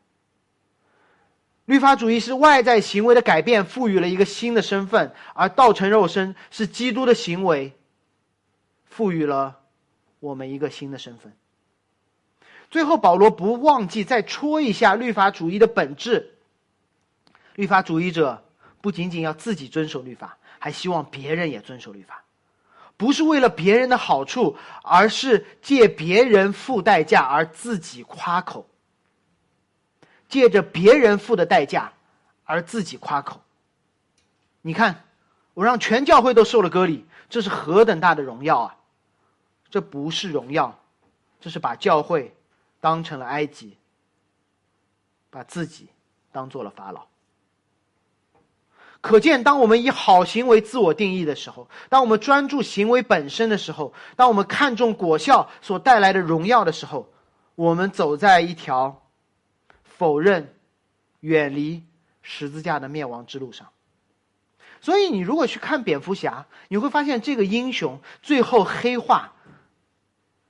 [1.65, 7.73] 律法主义是外在行为的改变赋予了一个新的身份，而道成肉身是基督的行为
[8.85, 9.59] 赋予了
[10.27, 11.33] 我们一个新的身份。
[12.69, 16.35] 最后，保罗不忘记再戳一下律法主义的本质。
[17.55, 18.45] 律法主义者
[18.81, 22.25] 不仅仅要自己遵守律法，还希望别人也遵守律法，
[22.97, 28.69] 不是为了别人的好处，而是借别人付代价而自己夸口，
[30.29, 31.93] 借着别人付的代价
[32.45, 33.41] 而自己夸口。
[34.61, 35.05] 你看，
[35.55, 38.77] 我让全教会都受了割礼，这是何等大的荣耀啊！
[39.77, 40.81] 这不是荣耀，
[41.39, 42.35] 这是把教会。
[42.81, 43.77] 当成了埃及，
[45.29, 45.89] 把自己
[46.33, 47.09] 当做了法老。
[49.03, 57.13] 可见，当我们以好行为自我定义的时候，当我们专注行为本身的时候，当我们看重果效所带来的荣耀的时候，
[57.55, 59.03] 我们走在一条
[59.83, 60.55] 否认、
[61.21, 61.85] 远离
[62.23, 63.69] 十字架的灭亡之路上。
[64.81, 69.35] 所以，你如果去看蝙蝠侠，你会发现这个英雄最后黑化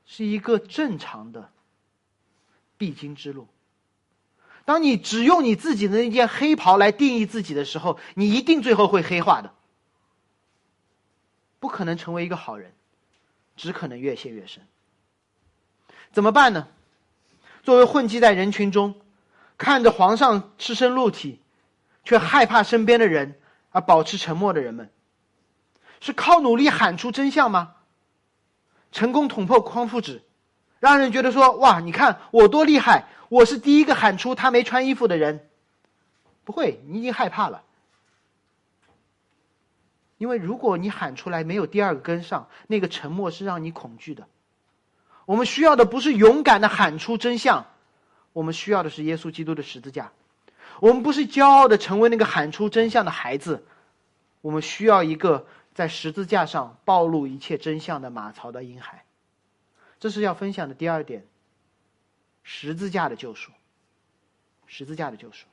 [0.06, 1.50] 是一个正常的。
[2.78, 3.48] 必经之路。
[4.66, 9.54] 当你只用你自己的那件黑袍来定义自己的时候，你一定最后会黑化的，
[11.58, 12.74] 不可能成为一个好人，
[13.56, 14.62] 只可能越陷越深。
[16.12, 16.68] 怎么办呢？
[17.62, 18.94] 作为混迹在人群中，
[19.56, 21.40] 看着皇上赤身露体，
[22.04, 23.40] 却害怕身边的人
[23.70, 24.90] 而保持沉默的人们，
[26.02, 27.75] 是靠努力喊出真相吗？
[28.96, 30.22] 成功捅破匡复纸？
[30.80, 33.04] 让人觉得说哇，你看我多厉害！
[33.28, 35.46] 我是第一个喊出他没穿衣服的人。
[36.44, 37.62] 不会，你已经害怕了，
[40.16, 44.26] 因为如果你喊出来没有第二个跟上，那个沉默是让你恐惧的。
[45.26, 47.66] 我们需要的不是勇敢的喊出真相，
[48.32, 50.10] 我们需要的是耶稣基督的十字架。
[50.80, 53.66] 我们不是骄傲的成为那个喊出真相的孩子，
[54.40, 59.04] 我们需要一个在十字架上暴露一切真相的马槽的婴孩。
[60.00, 61.26] 这是要分享的第二点，
[62.42, 63.52] 十字架的救赎。
[64.66, 65.44] 十字架的救赎。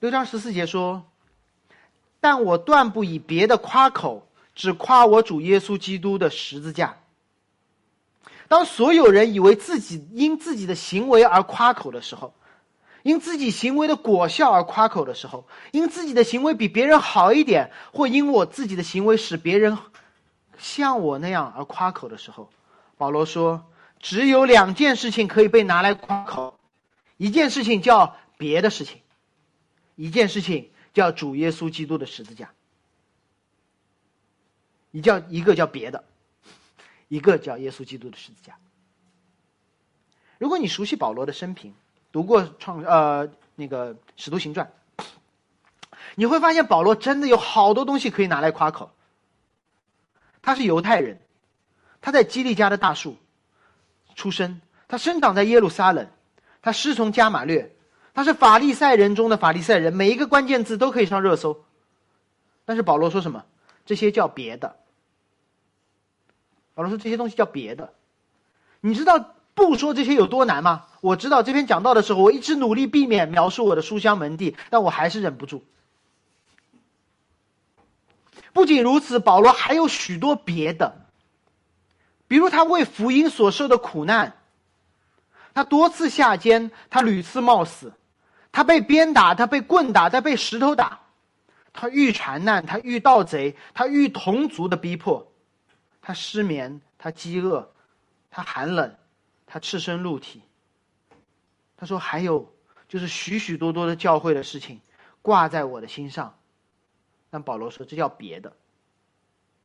[0.00, 1.06] 六章十四节说
[2.20, 6.98] ：“但我断不以别的夸口，只夸我主耶稣基督的十字架。”
[8.48, 12.34] 当所有人以为自己因自己的行为而夸口的时候，
[13.06, 19.78] 因自己行为的果效而夸口的时候，因自己的行为比别人好一点，或因我自己的行为使别人。
[20.58, 22.50] 像我那样而夸口的时候，
[22.96, 23.64] 保罗说
[24.00, 26.58] ：“只有两件事情可以被拿来夸口，
[27.16, 29.00] 一件事情叫别的事情，
[29.94, 32.50] 一件事情叫主耶稣基督的十字架。
[34.90, 36.02] 一叫一个叫别的，
[37.06, 38.58] 一个叫耶稣基督的十字架。
[40.38, 41.72] 如果你熟悉保罗的生平，
[42.16, 44.72] 读过创呃那个使徒行传，
[46.14, 48.90] 你会发现保罗真的有好多东西可以拿来夸口。”
[50.40, 51.20] 他是犹太人，
[52.00, 53.18] 他在基利家的大树
[54.14, 56.08] 出生，他生长在耶路撒冷，
[56.62, 57.76] 他师从加马略，
[58.14, 61.66] 他是法利赛人中的法利赛人，每一个关键字都可以上热搜。
[62.64, 63.44] 但是保罗说什么？
[63.84, 64.76] 这些叫别的。
[66.72, 67.92] 保罗说这些东西叫别的。
[68.80, 70.84] 你知道不说这些有多难吗？
[71.00, 75.64] 我知道这篇讲到的时候，我一直努力避免描述我的书香门第，但我还是忍不住。
[78.52, 81.06] 不仅如此，保罗还有许多别的，
[82.28, 84.36] 比如他为福音所受的苦难，
[85.54, 87.94] 他多次下监，他屡次冒死，
[88.52, 91.00] 他被鞭打，他被棍打，他被石头打，
[91.72, 95.32] 他遇缠难，他遇盗贼，他遇同族的逼迫，
[96.02, 97.70] 他失眠，他饥饿，
[98.30, 98.94] 他寒冷，
[99.46, 100.42] 他赤身露体。
[101.76, 102.52] 他说还有
[102.88, 104.80] 就是许许多多的教会的事情
[105.22, 106.36] 挂在我的心上。
[107.30, 108.56] 但保罗说：“这叫别的，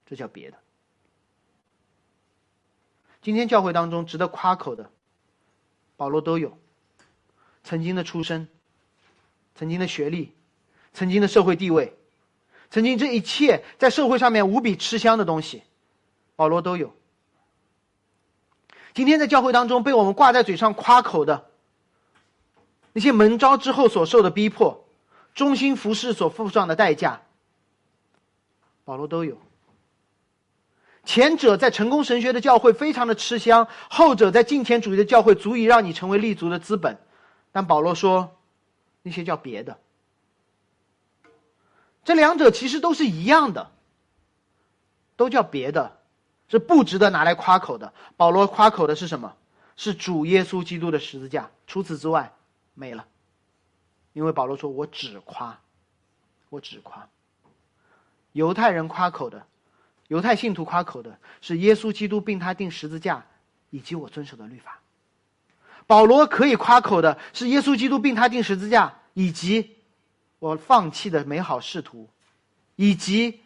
[0.05, 0.57] 这叫别的。”
[3.21, 4.89] 今天教会当中值得夸口的，
[5.95, 6.57] 保罗都有。
[7.63, 8.47] 曾经的出身，
[9.53, 10.33] 曾经的学历，
[10.93, 11.95] 曾经的社会地位，
[12.71, 15.61] 曾经这一切在社会上面无比吃香的东西，
[16.35, 16.95] 保罗都有。
[18.93, 21.45] 今天在教会当中被我们挂在嘴上夸口的，
[22.93, 24.83] 那些门招之后所受的逼迫，
[25.33, 27.21] 忠心服侍所付上的代价，
[28.83, 29.37] 保罗都有。
[31.03, 36.99] 前者在成功神学的教会非常的吃香，后者在金钱主义的教会足以让你成为立足的资本。
[37.51, 38.37] 但保罗说，
[39.01, 39.79] 那些叫别的。
[42.03, 43.71] 这两者其实都是一样的，
[45.15, 45.97] 都叫别的，
[46.51, 47.91] 是不值得拿来夸口的。
[48.15, 49.35] 保罗夸口的是什么？
[49.75, 51.49] 是主耶稣基督的十字架。
[51.65, 52.33] 除此之外，
[52.75, 53.07] 没了。
[54.13, 55.57] 因为保罗说：“我只夸，
[56.49, 57.07] 我只夸。”
[58.33, 59.47] 犹太人夸口的。
[60.09, 63.25] 犹太信徒夸口的是耶稣基督并他定十字架，
[63.69, 64.81] 以及我遵守的律法。
[65.87, 69.77] 保罗可以夸口的是耶稣基督并他定十字架，以及
[70.39, 72.09] 我放弃的美好仕途，
[72.75, 73.39] 以及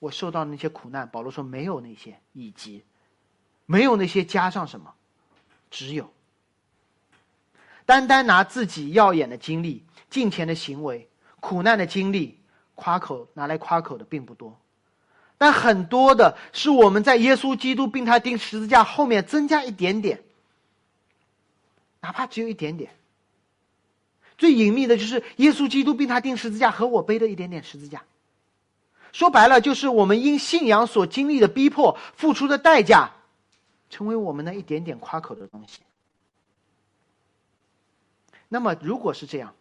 [0.00, 1.08] 我受到那些苦难。
[1.08, 2.82] 保罗说没有那些，以及
[3.66, 4.92] 没有那些加上什么，
[5.70, 6.12] 只有
[7.86, 11.08] 单单拿自己耀眼的经历、金钱的行为、
[11.38, 12.40] 苦难的经历
[12.74, 14.58] 夸口拿来夸口的并不多。
[15.38, 20.22] 但很多的是我们在耶稣基督并他钉十字架后面增加一点点，
[22.00, 22.90] 哪怕只有一点点。
[24.36, 28.02] 最隐秘的就是耶稣基督并他钉十字架和我背的一点点十字架。
[29.12, 33.12] 说白了，就是我们因信仰所经历的逼迫、付出的代价，
[33.88, 35.80] 成为我们那一点点夸口的东西。
[38.48, 39.54] 那么，如果是这样，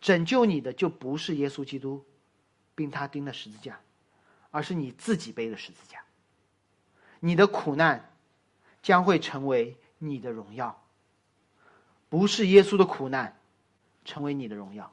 [0.00, 2.04] 拯救你的就不是耶稣基督
[2.74, 3.80] 并他钉的十字架。
[4.54, 6.00] 而是你自己背的十字架，
[7.20, 8.12] 你的苦难
[8.82, 10.78] 将会成为你的荣耀，
[12.10, 13.40] 不是耶稣的苦难
[14.04, 14.92] 成为你的荣耀。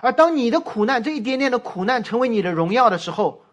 [0.00, 3.44] 而当你的苦难这一点点的苦难成为你的荣耀的时候，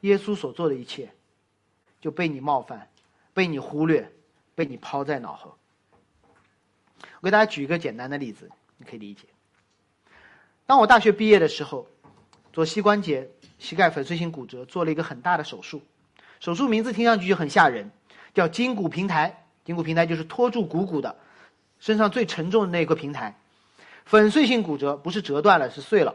[0.00, 1.12] 耶稣所做的一切
[2.00, 2.88] 就被你冒犯、
[3.32, 4.12] 被你忽略、
[4.54, 5.56] 被你抛在脑后。
[7.20, 9.24] 我给大家举一个简单的例子，你可以理解。
[10.66, 11.86] 当我大学毕业的时候。
[12.52, 15.82] 左膝关节膝盖粉碎性骨折，做了一个很大的手术，
[16.40, 17.90] 手术名字听上去就很吓人，
[18.32, 19.44] 叫筋骨平台。
[19.66, 21.18] 筋骨平台就是托住股骨的，
[21.80, 23.38] 身上最沉重的那一个平台。
[24.06, 26.14] 粉碎性骨折不是折断了，是碎了。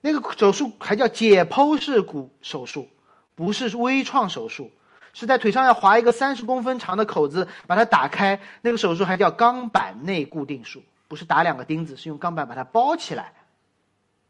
[0.00, 2.88] 那个手术还叫解剖式骨手术，
[3.34, 4.70] 不是微创手术，
[5.12, 8.40] 是在腿上要划一个三十公分长的口子，把它打开。
[8.60, 13.32] 那个手术还叫钢板内固定术，不是打两个钉子，是用钢板把它包起来。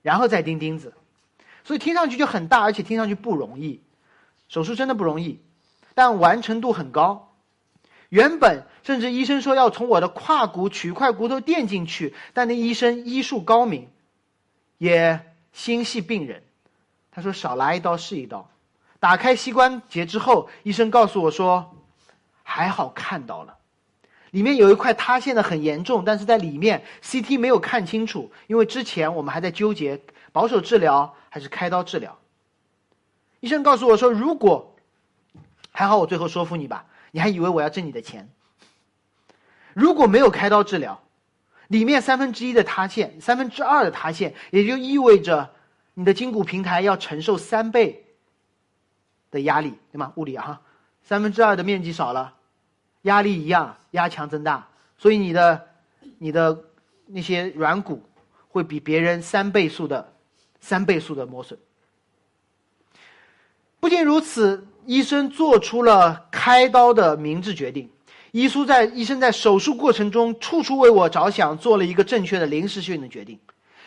[0.01, 0.95] 然后再钉钉子，
[1.65, 3.83] 所以听上去就很大，而且听上去不容易。
[4.49, 5.43] 手术真的不容易，
[5.95, 7.35] 但完成度很高。
[8.09, 13.87] 原本甚至医生说要从我的胯骨取一块骨头垫进去，但那医生医术高明，
[14.79, 15.21] 也
[15.53, 16.43] 心系病人，
[17.11, 18.49] 他说少来一刀是一刀。
[18.99, 21.77] 打开膝关节之后，医生告诉我说，
[22.43, 23.59] 还好看到了。
[24.31, 30.01] 里面有一块塌陷的很严重，但是在里面 CT 没有看清楚，因为之前我们还在纠结
[30.33, 32.17] 保守治疗还是开刀治疗。
[33.41, 34.75] 医生告诉我说，如果
[35.73, 38.31] 还好，我最后说服你吧，你还以为我要挣你的钱。
[39.79, 41.01] 如果没有开刀治疗，
[41.69, 45.55] 里面三分之一的塌陷，三分之二的塌陷，也就意味着
[45.95, 48.05] 你的筋骨平台要承受三倍
[49.31, 50.13] 的压力，对吗？
[50.17, 50.61] 物理啊，
[51.05, 52.35] 三分之二的面积少了。
[53.03, 55.69] 压力一样，压强增大，所以你的、
[56.19, 56.65] 你的
[57.07, 58.03] 那些软骨
[58.49, 60.13] 会比别人三倍速的、
[60.59, 61.57] 三倍速的磨损。
[63.79, 67.89] 不仅如此，医生做出了开刀的明智决定。
[68.33, 73.39] 医书在医生在手术过程中处处为我着想，做了一个正确的临时性的决定。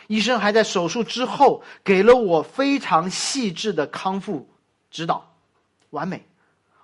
[0.08, 4.50] 医生还在手术之后给了我非常细致的康复
[4.90, 5.34] 指导，
[5.92, 6.26] 完美。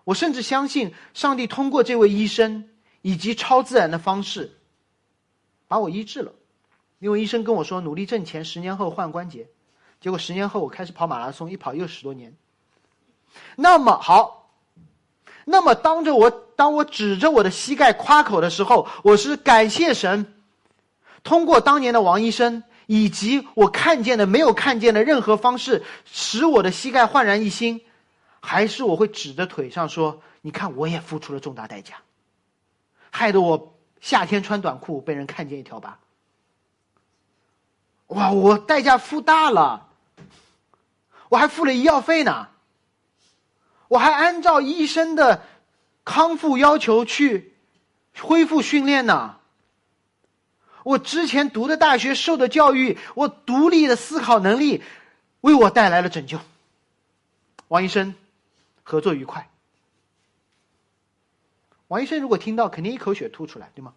[0.03, 2.69] 我甚至相信上帝通过这位医生
[3.01, 4.57] 以及超自然的方式，
[5.67, 6.31] 把我医治了。
[6.99, 9.47] 因为医生跟我说，努力挣钱，十年后换关节。
[9.99, 12.33] 结果十年后我开始跑马拉松，一跑又十多年。
[13.55, 14.49] 那么好，
[15.43, 20.33] 那么当着我当我指着我的膝盖夸口的时候，我是感谢神，
[21.23, 27.81] 通过当年的王医生以及我看见的没有看见的任何方式，使我的膝盖焕然一新。
[28.39, 31.95] 还是我会指着腿上说：“你看，我也付出了重大代价，
[33.11, 35.99] 害得我夏天穿短裤被人看见一条疤。
[38.07, 39.89] 哇，我代价付大了，
[41.29, 42.47] 我还付了医药费呢。
[43.89, 45.43] 我还按照医生的
[46.07, 47.53] 康复要求去
[48.17, 49.35] 恢复训练呢。
[50.83, 54.81] 我之前读的大学受的教育，我独立的思考能力，
[55.41, 56.39] 为我带来了拯救。
[57.67, 58.15] 王医生，
[58.83, 59.49] 合作愉快。
[61.89, 63.93] 王医生如果听到，肯定一口血吐出来，对吗？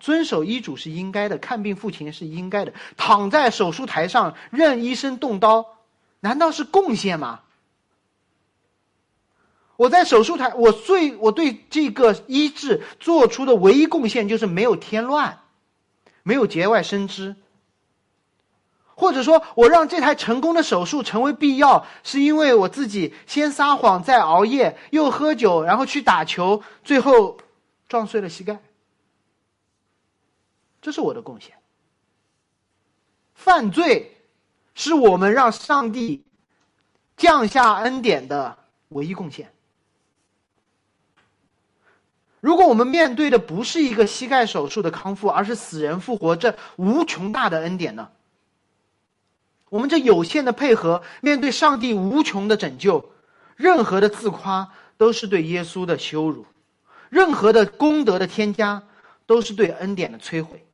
[0.00, 5.78] 遵守医嘱是应该的，看病付钱是应该的，躺在手术台上任医生动刀，
[6.20, 7.40] 难道是贡献吗？
[9.76, 15.40] 我在手术台，我最我对这个医治做出的唯一贡献就是没有添乱，
[16.22, 17.36] 没有节外生枝。
[18.96, 27.38] 或者说我让这台成功的手术成为必要，是因为我自己先撒谎，再熬夜，又喝酒，然后去打球，最后
[27.88, 28.60] 撞碎了膝盖。
[30.80, 31.56] 这是我的贡献。
[33.34, 34.16] 犯罪
[34.74, 36.24] 是我们让上帝
[37.16, 38.56] 降下恩典的
[38.90, 39.52] 唯一贡献。
[42.44, 48.10] 如果我们面对的不是一个膝盖手术的康复，而是死人复活这无穷大的恩典呢？
[49.70, 53.12] 我们这有限的配合，面对上帝无穷的拯救，
[53.56, 56.44] 任何的自夸都是对耶稣的羞辱，
[57.08, 58.82] 任何的功德的添加
[59.24, 60.66] 都是对恩典的摧毁。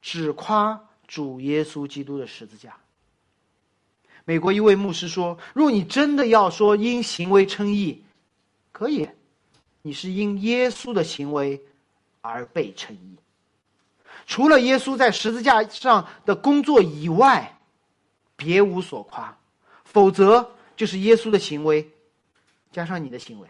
[0.00, 2.78] 只夸主耶稣基督的十字架。
[4.24, 8.02] 美国一位牧师说：“若你真的要说因行为称义，
[8.72, 9.10] 可以，
[9.82, 11.60] 你是因耶稣的行为
[12.20, 13.16] 而被称义。”
[14.26, 17.58] 除了耶稣在十字架上的工作以外，
[18.36, 19.36] 别无所夸，
[19.84, 21.90] 否则就是耶稣的行为
[22.70, 23.48] 加上你的行为。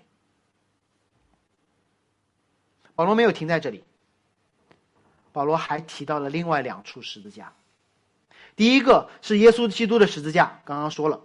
[2.94, 3.84] 保罗没有停在这里，
[5.32, 7.52] 保罗还提到了另外两处十字架。
[8.56, 11.20] 第一个是耶稣基督的十字架，刚刚说了。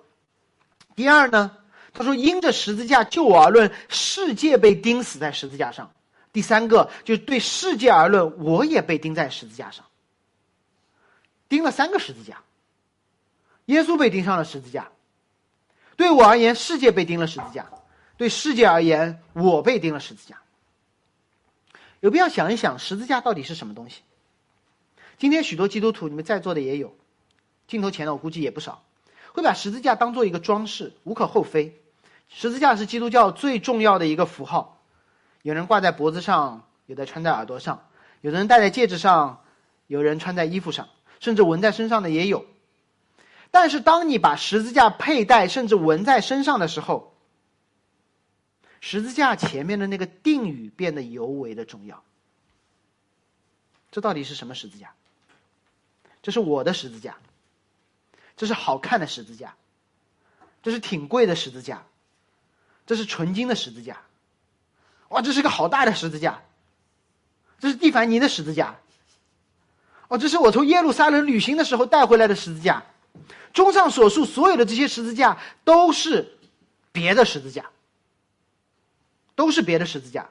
[0.96, 1.58] 第二呢，
[1.98, 5.92] 他说因着十字架就我而论，世界被钉死在十字架上。
[6.32, 9.84] 第三个就是对世界而论，我也被钉在十字架上，
[11.50, 12.44] 钉了三个十字架。
[13.66, 14.92] 耶稣被钉上了十字架，
[15.96, 17.64] 对我而言，世界被钉了十字架；
[18.16, 20.38] 对世界而言，我被钉了十字架。
[22.00, 24.02] 有必要想一想，十字架到底是什么东西？
[25.18, 26.96] 今天许多基督徒，你们在座的也有，
[27.68, 28.84] 镜头前的我估计也不少，
[29.34, 31.82] 会把十字架当做一个装饰，无可厚非。
[32.30, 34.82] 十字架是基督教最重要的一个符号。
[35.42, 37.88] 有人挂在脖子上，有的穿在耳朵上，
[38.22, 39.44] 有的人戴在戒指上，
[39.88, 42.46] 有人穿在衣服上，甚至纹在身上的也有。
[43.50, 47.16] 但是，当你把十字架佩戴甚至纹在身上的时候，
[48.82, 52.04] 十字架前面的那个定语变得尤为的重要。
[53.90, 54.94] 这到底是什么十字架？
[56.22, 57.16] 这是我的十字架，
[58.36, 59.56] 这是好看的十字架，
[60.62, 61.86] 这是挺贵的十字架，
[62.88, 63.98] 这是纯金的十字架。
[65.10, 66.42] 哇，这是个好大的十字架，
[67.60, 68.78] 这是蒂凡尼的十字架。
[70.08, 72.84] 哦，这是我从耶路撒冷旅行的时候带回来的十字架。
[73.54, 76.38] 综上所述，所有的这些十字架都是
[76.92, 77.66] 别的十字架，
[79.36, 80.30] 都是别的十字架。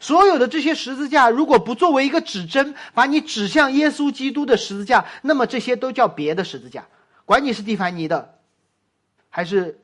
[0.00, 6.86] 所有的这些十字架，如果不作为一个指针，把你指向耶稣基督的十字架，那么这些都叫别的十字架。
[7.24, 8.38] 管你是蒂凡尼的，
[9.30, 9.80] 还是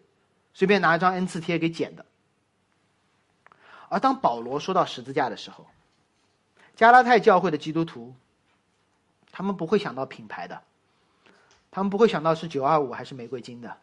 [0.53, 2.05] 随便拿一张 N 次贴给剪的。
[3.91, 5.67] 而当保罗说到十字架的时候，
[6.77, 8.15] 加拉太教会的基督徒，
[9.33, 10.63] 他们不会想到品牌的，
[11.73, 13.77] 他们不会想到是九二五还是玫瑰金的，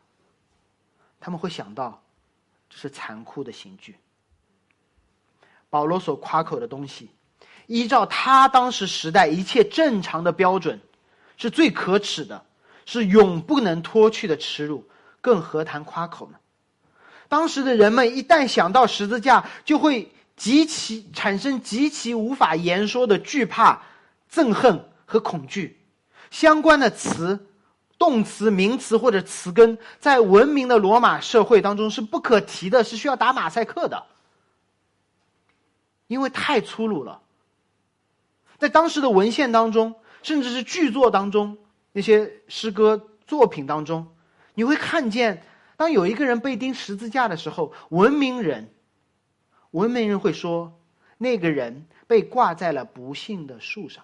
[1.19, 2.01] 他们会想到
[2.69, 3.97] 这是残酷的刑具。
[5.69, 7.09] 保罗所夸口的东西，
[7.67, 10.79] 依照他当时时代一切正常的标准，
[11.35, 12.45] 是最可耻的，
[12.85, 14.85] 是永不能脱去的耻辱，
[15.19, 16.39] 更何谈夸口呢？
[17.29, 23.81] 当时的人们一旦想到十字架，就会极其产生极其无法言说的惧怕、
[24.31, 25.79] 憎恨和恐惧。
[26.31, 27.47] 相关的词、
[27.97, 34.05] 动词、名词或者词根，在文明的罗马社会当中是不可提的，是需要打马赛克的，
[36.07, 37.21] 因为太粗鲁了。
[38.57, 41.57] 在当时的文献当中，甚至是剧作当中，
[41.91, 44.07] 那些诗歌作品当中，
[44.53, 45.43] 你会看见。
[45.77, 48.73] 当有一个人被钉十字架的时候，文明人，
[49.71, 50.77] 文明人会说，
[51.19, 54.03] 那个人被挂在了不幸的树上。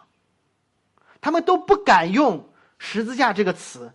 [1.20, 2.48] 他们都不敢用
[2.78, 3.92] 十字架这个词，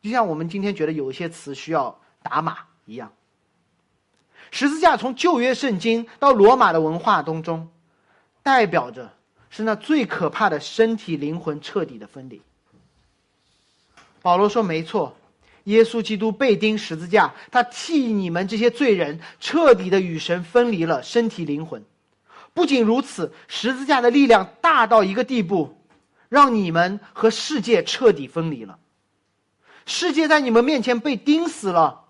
[0.00, 3.12] 就像我们今天觉得有一些词需要打码一样。
[4.50, 7.68] 十字架从旧约圣经到罗马的文化当中，
[8.42, 9.12] 代表着
[9.50, 12.40] 是那最可怕的身体灵魂彻底的分离。
[14.22, 15.14] 保罗说：“没错。”
[15.66, 21.84] 耶稣基督被钉十字架，他替你们这些罪人彻底的与神分离了身体灵魂。
[22.54, 25.80] 不仅如此，十字架的力量大到一个地步，
[26.28, 28.78] 让你们和世界彻底分离了。
[29.86, 32.04] 世界在你们面前被钉死了。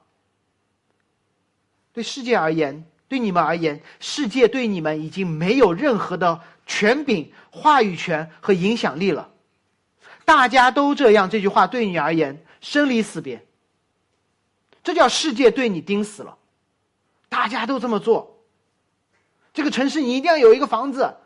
[1.92, 9.30] 对世界而言，对你们而言，世界对你们已经没有任何的权柄、话语权和影响力了。
[10.26, 13.45] 大家都这样，这句话对你而言生离死别。
[14.86, 16.38] 这叫世界对你钉死了，
[17.28, 18.38] 大家都这么做。
[19.52, 21.16] 这个城市你一定要有一个房子，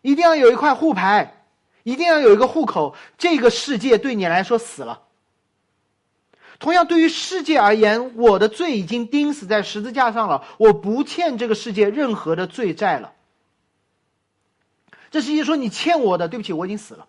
[0.00, 1.44] 一定要有一块户牌，
[1.82, 2.96] 一定要有一个户口。
[3.18, 5.02] 这个世界对你来说死了。
[6.58, 13.12] 同样，对于世界而言，我的罪已经钉死在十字架上了，我不欠这个世界任何的罪债了。
[15.10, 17.06] 这世界说你欠我的，对不起，我已经死了。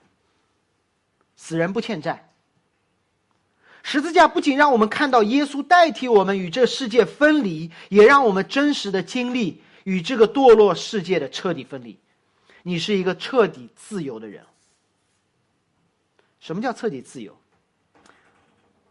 [1.38, 2.31] 死人不欠债。
[3.84, 11.98] 十字架不仅让我们看到耶稣代替我们与这世界分离，也让我们真实的经历与这个堕落世界的彻底分离。
[12.64, 14.44] 你是一个彻底自由的人。
[16.40, 17.36] 什么叫彻底自由？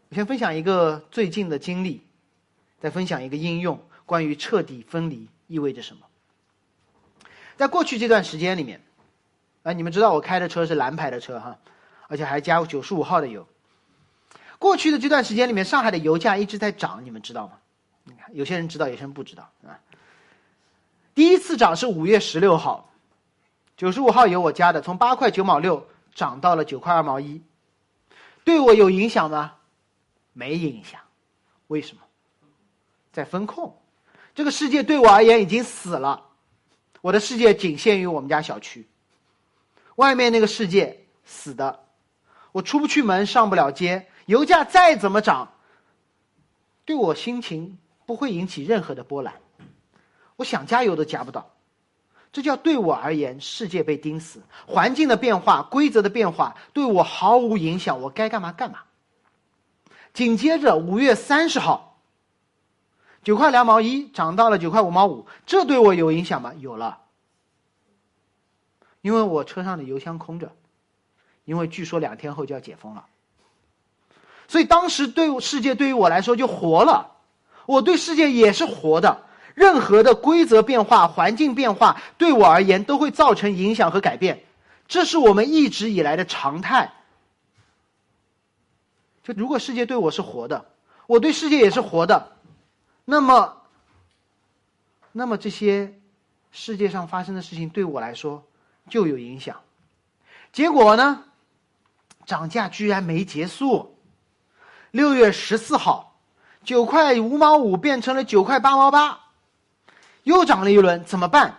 [0.09, 2.01] 我先分享一个最近的经历，
[2.81, 6.05] 再分享一个应用，关于彻底分离意味着什么。
[7.55, 8.81] 在过去这段时间里面，
[9.63, 11.57] 啊，你们知道我开的车是蓝牌的车哈，
[12.07, 13.47] 而且还加九十五号的油。
[14.61, 17.53] 过去的这段时间里面，上海的油价一直在涨，你们知道吗？
[18.03, 19.79] 你看，有些人知道，有些人不知道啊。
[21.15, 22.93] 第一次涨是五月十六号，
[23.75, 27.41] 九十五号油我加的，从八块九毛六涨到了九块二毛一，
[28.43, 29.53] 对我有影响吗？
[30.31, 31.01] 没影响，
[31.65, 32.03] 为什么？
[33.11, 33.75] 在风控，
[34.35, 36.27] 这个世界对我而言已经死了，
[37.01, 38.87] 我的世界仅限于我们家小区，
[39.95, 41.79] 外面那个世界死的，
[42.51, 45.51] 我出不去门，上不了街，油价再怎么涨，
[46.85, 49.33] 对我心情不会引起任何的波澜，
[50.37, 51.51] 我想加油都加不到，
[52.31, 58.83] 这叫对我而言世界被钉死，环境的变化、规则的变化对我毫无影响，我该干嘛干嘛。
[60.13, 61.99] 紧接着五月三十号，
[63.23, 66.53] 九块两毛一涨到了九块五毛五，这对我有影响吗？
[66.53, 67.01] 有了，
[69.01, 70.55] 因为我车上的油箱空着，
[71.43, 73.05] 因为据说两天后就要解封了，
[74.51, 77.11] 所以当时对世界对于我来说就活了，
[77.65, 79.23] 我对世界也是活的，
[79.55, 84.43] 任何的规则变化、环境变化对我而言都会造成影响和改变，
[84.89, 86.91] 这是我们一直以来的常态。
[89.23, 90.65] 就如果世界对我是活的，
[91.07, 92.33] 我对世界也是活的，
[93.05, 93.55] 那么，
[95.13, 95.97] 那么这些
[96.51, 98.43] 世界上发生的事情对我来说
[98.89, 99.61] 就有影响。
[100.51, 101.23] 结果呢，
[102.25, 103.90] 涨价居然没结束。
[104.91, 106.19] 六月十四号，
[106.63, 109.19] 九块五毛五变成了九块八毛八，
[110.23, 111.57] 又涨了一轮，怎么办？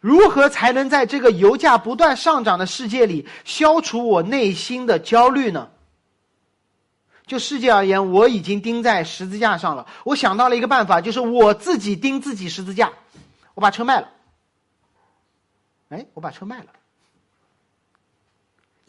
[0.00, 5.68] 如何才能在这个油价不断上涨的世界里消除我内心的焦虑呢？
[7.24, 9.86] 就世界而言，我已经钉在十字架上了。
[10.04, 12.92] 我想到了一个办法，就是我自己钉自己十字架。
[13.54, 14.08] 我把车卖了。
[15.90, 16.66] 哎，我把车卖了。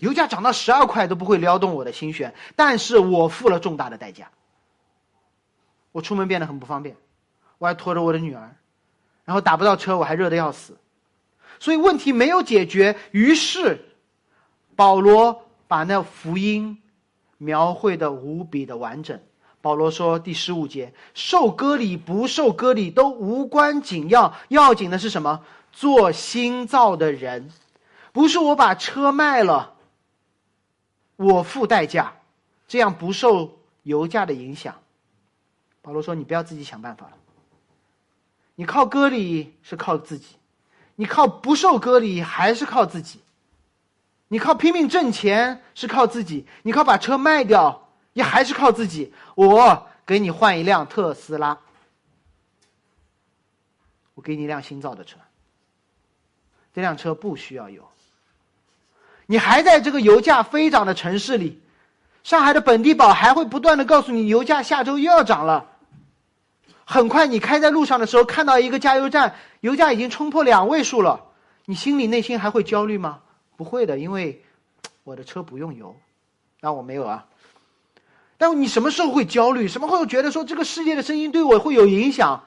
[0.04, 4.30] 油价涨到十二块都不会撩动我的心弦，但是我付了重大的代价。
[5.91, 6.95] 我出门变得很不方便，
[7.58, 8.56] 我还拖着我的女儿，
[9.26, 10.78] 然后打不到车，我还热的要死。
[11.60, 13.86] 所以问题没有解决，于是
[14.76, 16.80] 保罗把那福音。
[17.39, 19.20] 描绘的无比的完整。
[19.60, 25.41] 保罗说：“第十五节，受割礼不受割礼都无关紧要，要紧的是什么？
[25.74, 27.51] 做新造的人，
[28.14, 29.72] 不是我把车卖了，
[31.24, 32.13] 我付代价，
[32.67, 34.76] 这样不受油价的影响。”
[35.82, 37.17] 保罗说：“你不要自己想办法了，
[38.55, 40.36] 你靠割礼是靠自己，
[40.95, 43.19] 你靠不受割礼还是靠自己。”
[44.30, 49.13] 你靠拼命挣钱是靠自己，你靠把车卖掉也还是靠自己。
[49.36, 51.59] 我给你换一辆特斯拉，
[54.15, 55.19] 我给你一辆新造的车，
[56.74, 57.88] 这辆车不需要油。
[59.34, 61.59] 你还在这个油价飞涨的城市里，
[62.23, 65.71] 上海的本地宝还会不断的告诉你油价下周又要涨了。
[66.86, 71.25] 很快你开在路上的时候，看到一个加油站油价已经冲破两位数了，
[71.65, 73.21] 你心里内心还会焦虑吗？
[73.57, 74.43] 不会的，因为
[75.03, 75.95] 我的车不用油，
[76.61, 77.25] 那我没有啊。
[78.38, 79.67] 但你什么时候会焦虑？
[79.67, 82.43] 什么会觉得说这个世界的声音对我会有影响？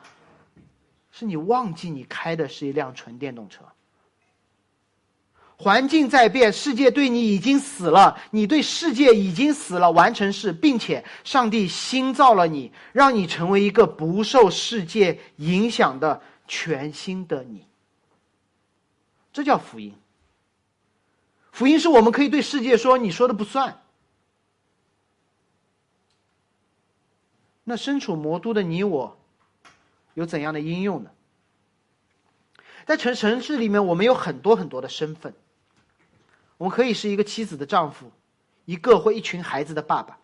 [1.10, 3.64] 是你忘记你开的是一辆纯电动车。
[5.58, 17.66] 环境在变，世界对你已经死了，你对世界已经死了，完成式，并且上帝新造了你，让你成为一个不受世界影响的全新的你。
[19.32, 19.94] 这叫福音。
[21.52, 23.82] 福音是我们可以对世界说：“你说的不算。”
[27.64, 29.16] 那身处魔都的你我，
[30.12, 31.10] 有怎样的应用呢？
[32.84, 35.34] 在城城市里面，我们有很多很多的身份。
[36.58, 38.10] 我们可以是一个妻子的丈夫，
[38.64, 40.18] 一个或一群孩子的爸爸，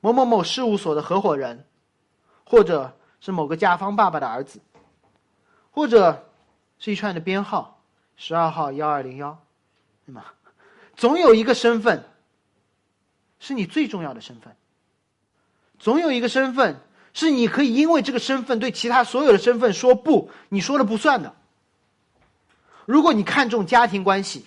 [0.00, 1.66] 某某某事务所的合伙人，
[2.44, 4.60] 或者是某个甲方爸爸的儿子，
[5.72, 6.28] 或者
[6.78, 7.82] 是一串的编号，
[8.16, 9.36] 十二号幺二零幺，
[10.04, 10.24] 对吗？
[10.94, 12.08] 总有一个身份
[13.40, 14.54] 是你最重要的身份，
[15.80, 16.80] 总有一个身份
[17.12, 21.34] 是你可以因为这个身份对其他所有的身份说不，你说了不算的。
[22.84, 24.46] 如果你看重家庭关系。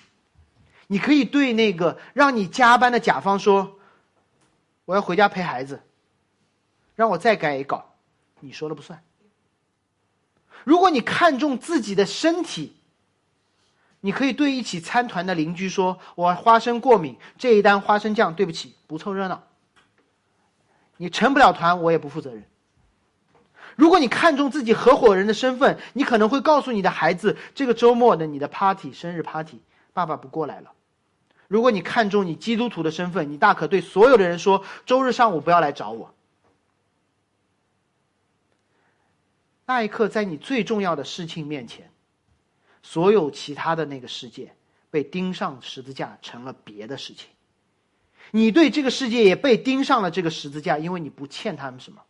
[0.92, 3.78] 你可以对那个让你加班的甲方说
[4.86, 5.84] ：“我要回家陪孩子，
[6.96, 7.94] 让我再改一稿，
[8.40, 9.04] 你说了不算。”
[10.66, 12.76] 如果你看重自己的身体，
[14.00, 19.44] 你可以对一起参团的邻居说：“我花生过敏，这一单花生酱，对不起，不凑热闹。”
[20.98, 22.44] 你成不了团，我也不负责任。
[23.76, 29.62] 如果你看重自己合伙人的身份，你可能会告诉你的孩子：“这个周末的你的 party 生日 party，
[29.94, 30.72] 爸爸不过来了。”
[31.50, 36.14] 如果你看重你基督徒的身份，你大可对所有的人说：“周日上午不要来找我。”
[39.66, 41.92] 那一刻，在你最重要的事情面前，
[42.84, 44.56] 所有其他的那个世界
[44.92, 47.32] 被钉上十字架，成了别的事情。
[48.30, 52.04] 你对这个世界也被钉上了这个十字架，因为你不欠他们什么。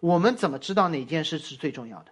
[0.00, 2.10] 我们怎么知道哪件事是最重要的？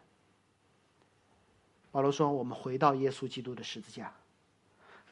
[1.90, 4.14] 保罗说：“我们回到耶稣基督的十字架。”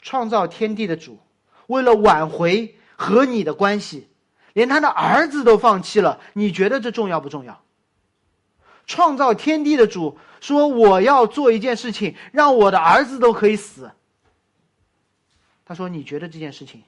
[0.05, 1.19] 创造天地的主，
[1.67, 4.07] 为了挽回和你的关系，
[4.53, 6.21] 连他的儿子都放弃了。
[6.35, 7.63] 你觉得这重要不重要？
[8.87, 13.93] 创造天地的主说：“我要做一件事情，让我的儿子都可以死。”
[15.65, 16.83] 他说：“你觉得这件事情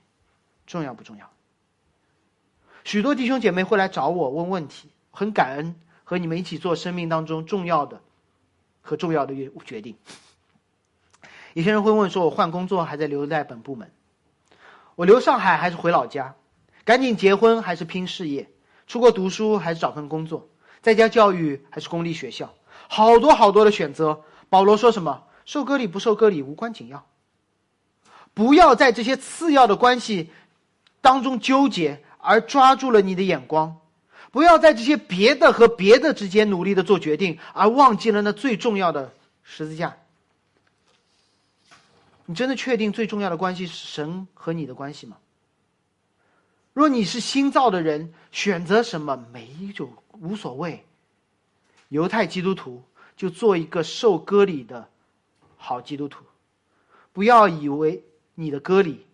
[0.66, 1.30] 重要不重要？”
[2.84, 7.98] 许多弟兄姐妹会来找我问问题，很感恩和你们一起做生命当中重要的
[8.82, 9.96] 和重要的决决定。
[11.56, 13.90] 有些人会问说：“我换工作还在留在本部门？
[14.94, 16.34] 我留上海还是回老家？
[16.84, 18.50] 赶紧结婚还是拼事业？
[18.86, 20.50] 出国读书还是找份工作？
[20.82, 22.52] 在家教育还是公立学校？
[22.88, 25.22] 好多好多的选择。”保罗说什么？
[25.46, 27.06] 受割礼不受割礼无关紧要。
[28.34, 30.30] 不要在这些次要的关系
[31.00, 33.80] 当中纠结，而抓住了你的眼光；
[34.30, 39.96] 不要在这些别的和别的之间努力的做决定，而忘记了那最重要的十字架。
[42.26, 45.16] 你真的确定最重要的关系是神和你的关系吗？
[46.72, 50.84] 若你是新造的人，选择什么没就无所谓。
[51.88, 52.82] 犹太基督徒
[53.16, 54.88] 就做一个受割礼的
[55.56, 56.24] 好基督徒，
[57.12, 58.04] 不要以为
[58.34, 59.06] 你的割礼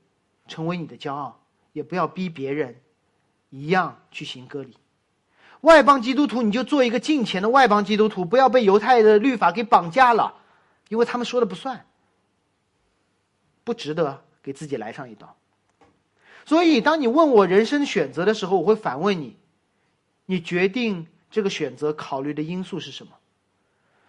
[0.48, 1.38] 成为你的骄傲，
[1.72, 2.80] 也不要逼别人
[3.50, 4.76] 一样去行割礼。
[5.60, 10.34] 外邦基督徒你就做一个敬虔的外邦基督徒，不要被犹太的律法给绑架了，
[10.88, 11.86] 因为他们说的不算。
[13.64, 15.36] 不值得给自己来上一刀，
[16.44, 19.36] 所以当你问我人生选择的时候，我会反问你：
[20.26, 23.12] 你决定这个选择考虑的因素是什么？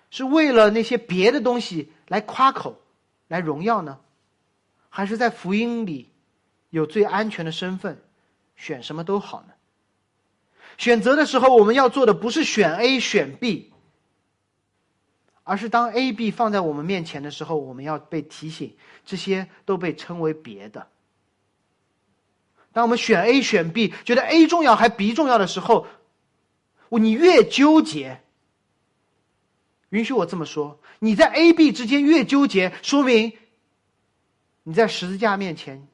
[0.09, 2.79] 是为了那些别的东西来夸口、
[3.27, 3.99] 来荣耀呢，
[4.89, 6.09] 还是在福音里
[6.69, 7.99] 有最安全的身份，
[8.55, 9.53] 选什么都好呢？
[10.77, 13.72] 选择的时候，我们要做的不是选 A 选 B。
[15.43, 18.75] 而是当 A、B 放在我们面前的时候，我们要被提醒，
[19.05, 20.87] 这些都被称为别的。
[22.71, 25.85] 当我们选 A、选 B，觉得 A 重要还 B 重要的时候，
[26.89, 28.21] 我你越纠结，
[29.89, 33.33] 允许我这么说，你在 A、B 之间越纠结，说明
[34.63, 35.87] 你在十字架面前，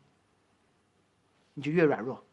[1.56, 2.24] 你就越软弱。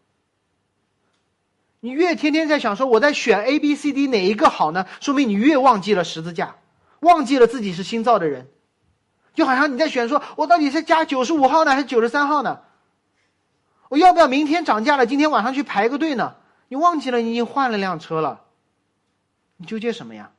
[1.81, 4.87] 你越天天在想说我在选 A、B、C、D 哪一个好呢？
[5.01, 6.57] 说明你越忘记了十字架。
[7.01, 8.49] 忘记了自己是新造的人，
[9.35, 12.61] 就好像你在选，说我到底是加九十五号呢，还是九十三号呢？
[13.89, 16.37] 我要不要明天涨价了，今天晚上去排个队呢？
[16.69, 18.43] 你忘记了你已经换了辆车了，
[19.57, 20.33] 你纠结什么呀？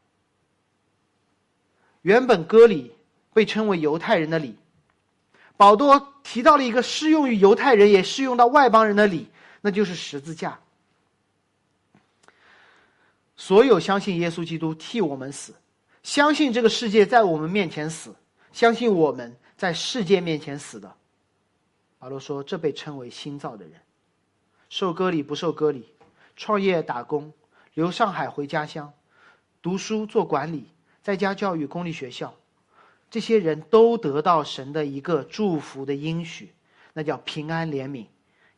[2.01, 2.93] 原本割礼
[3.33, 4.57] 被称为犹太人的礼，
[5.55, 9.29] 保多提到了一个适用于犹太人也适用到外邦人的礼，
[9.61, 10.59] 那就是十字架。
[13.35, 15.53] 所有相信耶稣基督替我们死。
[16.07, 18.15] 相信这个世界在我们面前死，
[18.53, 20.89] 相信我们在世界面前死的。
[21.99, 23.73] 保罗说：“这被称为新造的人，
[24.69, 25.93] 受割礼不受割礼，
[26.37, 27.33] 创业打工，
[27.73, 28.93] 留上海回家乡，
[29.61, 30.69] 读书做管理，
[31.03, 32.33] 在家教育公立学校，
[33.11, 36.53] 这些人都得到神的一个祝福的应许，
[36.93, 38.05] 那叫平安怜悯，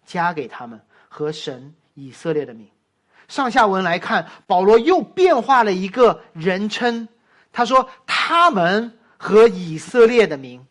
[0.05, 2.69] 加给他们和神以色列的名。
[3.27, 7.07] 上下文来看，保罗又变化了一个人称，
[7.51, 10.65] 他说他们和以色列的民。”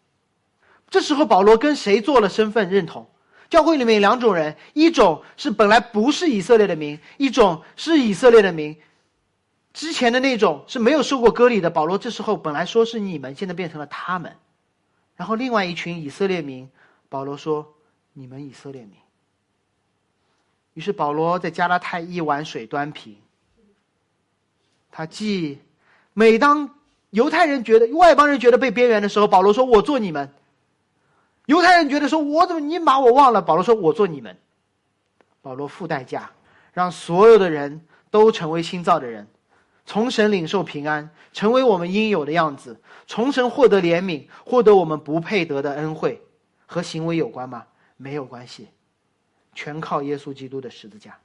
[0.90, 3.10] 这时候，保罗跟谁做了身份认同？
[3.50, 8.78] 教会里面有两种人，一种是本来不是以色列的民，一种是以色列的民。
[9.74, 11.70] 之前的那种是没有受过割礼的。
[11.70, 14.34] 保罗这时候本来说是你们，现在变成了他们。
[15.14, 16.68] 然后另外一群以色列民，
[17.08, 17.74] 保罗说
[18.12, 18.92] 你们以色列民。
[20.74, 23.16] 于是保罗在加拉太一碗水端平。
[24.90, 25.58] 他既
[26.18, 26.74] 每当
[27.10, 30.34] 犹太人觉得外邦人觉得被边缘的时候，保罗说我做你们。
[31.46, 34.36] 犹太人觉得说：“我怎么你把我忘了？”保罗说：“我做你们。”
[35.42, 36.32] 保罗付代价，
[36.72, 39.28] 让所有的人都成为新造的人，
[39.86, 46.20] 从神领受平安，成为我们应有的样子，从神获得怜悯，获得我们不配得的恩惠。
[46.66, 47.64] 和行为有关吗？
[47.96, 48.66] 没有关系，
[49.54, 51.16] 全靠耶稣基督的十字架。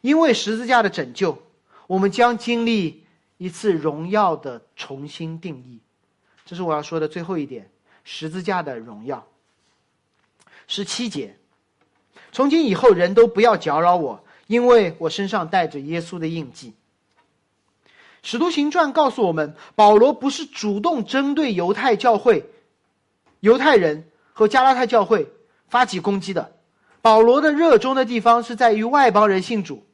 [0.00, 1.42] 因为十字架的拯救，
[1.86, 3.01] 我们将经历
[3.42, 5.80] 一次荣耀的重新定义。
[6.46, 7.68] 这是我要说的最后一点。
[8.04, 9.26] 十字架的荣耀。
[10.68, 11.36] 十七节，
[12.30, 16.74] 从今以后人都不要搅扰我，因为我身上带着耶稣的印记。
[18.22, 22.48] 使徒行传告诉我们，保罗不是主动针对犹太教会、
[23.40, 25.32] 犹太人和加拉太教会
[25.66, 26.54] 发起攻击的。
[27.00, 29.84] 保罗的热衷的地方是在于外邦人信主，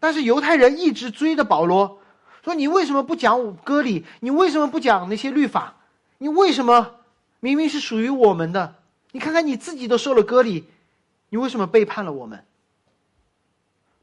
[0.00, 2.01] 但是犹太人一直追着保罗，
[2.44, 4.04] 说：“你为什么不讲割礼？
[4.20, 5.76] 你为什么不讲那些律法？
[6.18, 6.96] 你为什么？”
[7.40, 8.76] 明明是属于我们的，
[9.10, 10.64] 你看看你自己都受了割礼，
[11.28, 12.44] 你为什么背叛了我们？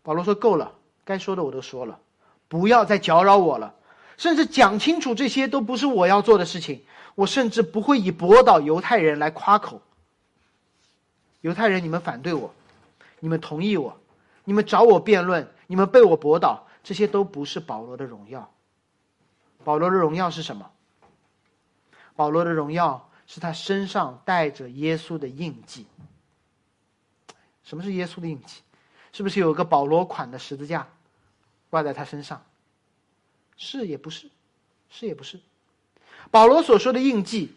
[0.03, 0.73] 保罗说：“够了，
[1.05, 1.99] 该说的我都说了，
[2.47, 3.75] 不要再搅扰我了。
[4.17, 6.81] 甚至讲清楚这些都不是我要做的事情。
[7.15, 9.81] 我甚至不会以驳倒犹太人来夸口。
[11.41, 12.53] 犹太人，你们反对我，
[13.19, 13.97] 你们同意我，
[14.45, 18.51] 你们找我辩论，你们被我驳倒，这些都不是保罗的荣耀。
[19.63, 20.71] 保罗的荣耀是什么？
[22.15, 25.85] 保罗的荣耀。”是他身上带着耶稣的印记。
[27.63, 28.63] 什么是耶稣的印记？
[29.11, 30.87] 是不是有个保罗款的十字架
[31.69, 32.43] 挂在他身上？
[33.55, 34.31] 是也不是，
[34.89, 35.39] 是也不是。
[36.31, 37.55] 保罗所说的印记，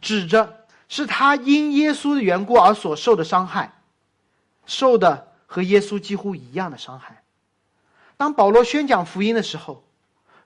[0.00, 3.72] 指着是他因耶稣的缘故而所受的伤害，
[4.66, 7.22] 受的和耶稣几乎一样的伤害。
[8.24, 9.84] 当保罗宣讲福音的时候，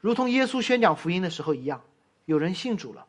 [0.01, 1.81] 如同耶稣宣讲福音的时候一样，
[2.25, 3.07] 有人信主了。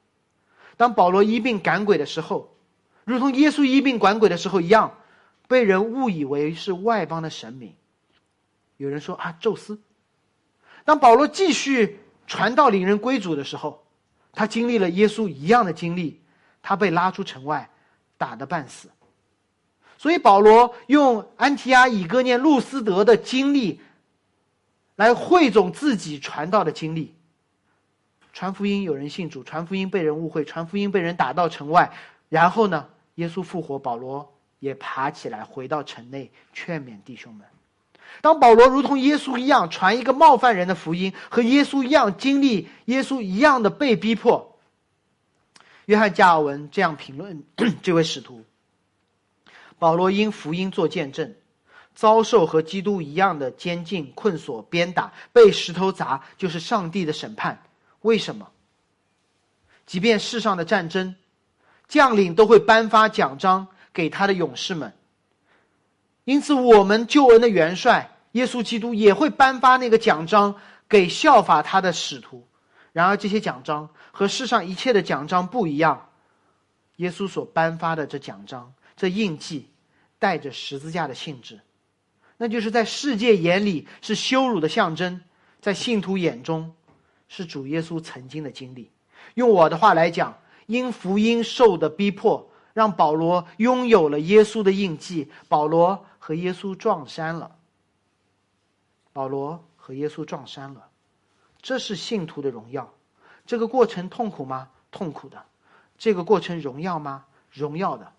[0.77, 2.55] 当保罗医病赶鬼的时候，
[3.03, 4.95] 如同耶稣医病赶鬼的时候一样，
[5.47, 7.73] 被人误以为是外邦的神明。
[8.77, 9.81] 有人说啊，宙斯。
[10.85, 13.83] 当保罗继续传道领人归主的时候，
[14.33, 16.21] 他经历了耶稣一样的经历，
[16.61, 17.67] 他被拉出城外，
[18.19, 18.87] 打得半死。
[19.97, 23.81] 所以保罗用安提阿、以哥念、路斯德的经历，
[24.99, 27.15] 来汇总自己传道的经历。
[28.33, 31.93] 传福音有人信主，传福音被人误会，传福音被人打到城外，
[32.27, 37.47] 然后呢，耶稣复活，保罗也爬起来回到城内劝勉弟兄们。
[38.19, 44.59] 当保罗如同耶稣一样传一个冒犯人的福音，和耶稣一样经历耶稣一样的被逼迫，
[45.85, 47.41] 约翰加尔文这样评论
[47.81, 48.43] 这位使徒：
[49.77, 51.33] 保罗因福音做见证，
[51.99, 57.61] 遭受和基督一样的监禁、困锁、鞭打，被石头砸，就是上帝的审判。
[58.03, 58.49] 为什么？
[59.85, 61.17] 即便世上的战争，
[61.89, 64.93] 将领都会颁发奖章给他的勇士们。
[66.23, 70.55] 因此，我们救恩的元帅耶稣基督也会颁发那个奖章
[70.87, 72.47] 给效法他的使徒。
[72.93, 76.07] 然而，这些奖章和世上一切的奖章不一样。
[76.95, 79.69] 耶稣所颁发的这奖章、这印记，
[80.17, 81.59] 带着十字架的性质，
[82.41, 85.21] 那就是在世界眼里是羞辱的象征，
[85.61, 86.73] 在信徒眼中。
[87.31, 88.89] 是主耶稣曾经的经历。
[89.35, 95.29] 用我的话来讲，因福音受的逼迫，让保罗拥有了耶稣的印记。
[95.47, 97.55] 保罗和耶稣撞衫了。
[99.13, 100.87] 保罗和耶稣撞衫了，
[101.61, 102.91] 这是信徒的荣耀。
[103.45, 104.69] 这个过程痛苦吗？
[104.89, 105.45] 痛苦的。
[105.99, 107.25] 这个过程荣耀吗？
[107.51, 108.11] 荣耀的。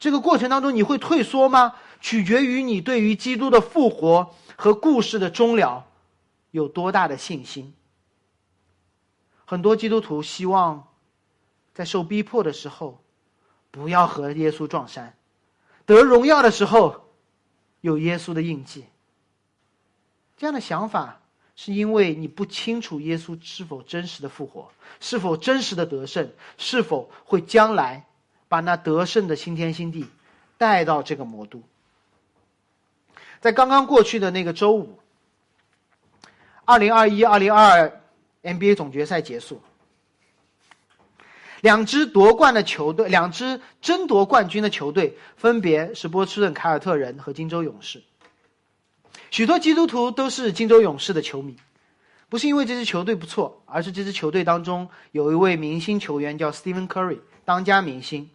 [0.00, 1.76] 这个过程当中你会退缩吗？
[2.00, 5.86] 取决于你对于基督的复活和故事的终了
[6.50, 7.74] 有多大的信心。
[9.44, 10.88] 很多基督徒希望
[11.74, 13.02] 在受逼迫的时候，
[13.70, 15.12] 不要和耶稣撞衫；
[15.84, 17.04] 得荣耀的时候，
[17.82, 18.86] 有耶稣的印记。
[20.38, 21.20] 这样的想法，
[21.54, 28.06] 是因为你不清楚耶稣是否真实的复活，是否真实的得胜，是否会将来
[28.50, 30.08] 把那得胜的新天新地
[30.58, 31.62] 带到这个魔都。
[33.40, 34.98] 在刚刚过去的那个周五，
[36.64, 38.00] 二零二一、二零二二
[38.42, 39.62] NBA 总决赛结束，
[41.60, 48.02] 两支夺冠的球队，两支争夺冠军的球队，分别是波士顿凯尔特人和金州勇士。
[49.30, 51.56] 许多基督徒都是金州勇士的球迷，
[52.28, 58.28] 不是因为这支球队不错，而是这支球队当中有一位明星球员叫 Stephen Curry，当家明星。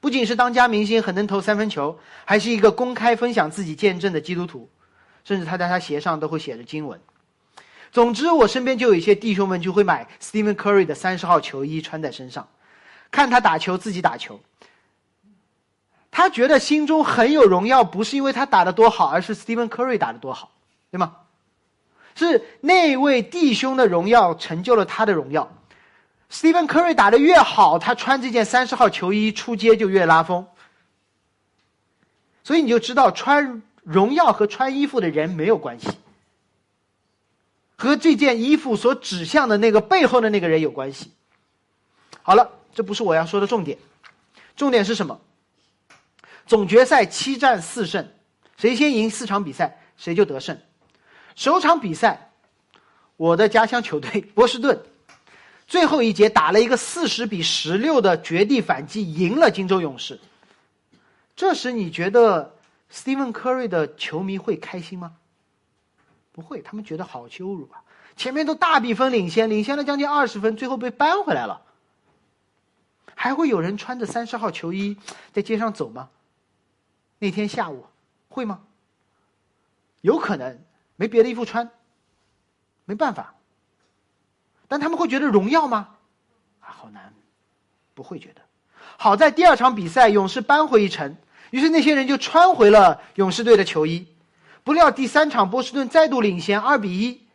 [0.00, 4.68] 不仅是当家明星，很能投三分球，还是一个公开分享自己见证的基督徒，
[5.24, 7.00] 甚至他在他鞋上都会写着经文。
[7.90, 12.48] 总之，我身边就有一些弟兄们就会买 Stephen Curry 的三十号球衣穿在身上，
[13.10, 14.38] 看他打球，自己打球。
[16.10, 20.52] 他觉得心中很有荣耀，不是因为他打得多好，而是 Stephen Curry 打得多好，
[20.90, 21.16] 对吗？
[22.14, 25.52] 是那位弟兄的荣耀成就了他的荣耀。
[26.30, 30.46] Stephen Curry 打的越好，他穿这件三十号球衣出街就越拉风。
[32.44, 35.88] 所以你就知道，穿荣耀和穿衣服的人没有关系，
[37.76, 41.12] 和这件衣服所指向的那个背后的那个人有关系。
[42.22, 43.78] 好了，这不是我要说的重点，
[44.54, 45.20] 重点是什么？
[46.46, 48.06] 总决赛七战四胜，
[48.56, 50.58] 谁先赢四场比赛，谁就得胜。
[51.34, 52.30] 首场比赛，
[53.16, 54.78] 我的家乡球队波士顿。
[55.68, 60.18] 最后一节打了一个四十比十六的绝地反击，赢了金州勇士。
[61.36, 62.56] 这时你觉得
[62.90, 65.14] Stephen Curry 的球迷会开心吗？
[66.32, 67.84] 不会，他们觉得好羞辱啊！
[68.16, 71.60] 前面都大比分领先，领先了将近二十分，最后被扳回来了。
[73.14, 74.96] 还会有人穿着三十号球衣
[75.32, 76.08] 在街上走吗？
[77.18, 77.84] 那天下午
[78.28, 78.60] 会吗？
[80.00, 80.58] 有可能，
[80.96, 81.70] 没别的衣服穿，
[82.86, 83.34] 没办法。
[84.68, 85.88] 但他们会觉得荣耀吗？
[86.60, 87.12] 啊，好难，
[87.94, 88.42] 不会觉得。
[88.96, 91.16] 好在第二场比赛，勇士扳回一城，
[91.50, 94.06] 于是那些人就穿回了勇士队的球衣。
[94.64, 97.26] 不料第三场，波士顿再度领先二比一，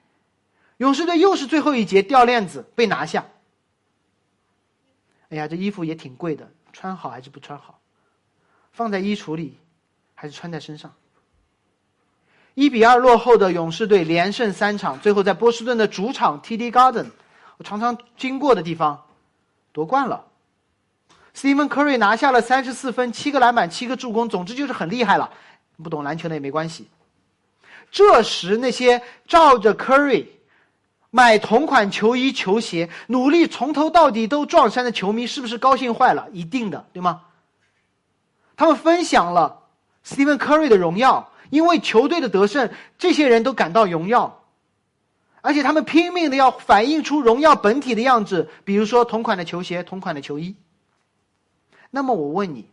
[0.78, 3.26] 勇士队又是最后一节掉链子被拿下。
[5.30, 7.80] 哎呀，这衣服也挺贵的，穿好还是不穿好？
[8.72, 9.58] 放在衣橱里，
[10.14, 10.94] 还是穿在身上？
[12.54, 17.08] 一比二落后的勇士队连胜三场，最后在波士顿的主场 TD Garden。
[17.64, 19.06] 常常经过的地方，
[19.72, 20.26] 夺冠了。
[21.36, 25.32] Stephen Curry 拿下了三十四分、七个篮板、七个助攻，总之就是很厉害了。
[25.82, 26.88] 不懂篮球的也没关系。
[27.90, 30.28] 这时，那些照着 Curry
[31.10, 36.28] 买同款球衣、球鞋，努力从头到底都撞衫的球迷，是不是高兴坏了？
[36.32, 37.22] 一定的，对吗？
[38.56, 39.64] 他们分享了
[40.06, 44.43] Stephen Curry 的荣耀，因为球队的得胜，这些人都感到荣耀。
[45.44, 50.56] 而且他们拼命的要反映出荣耀本体的样子，比如说同款的球鞋、同款的球衣。
[51.92, 52.70] 那么我问你，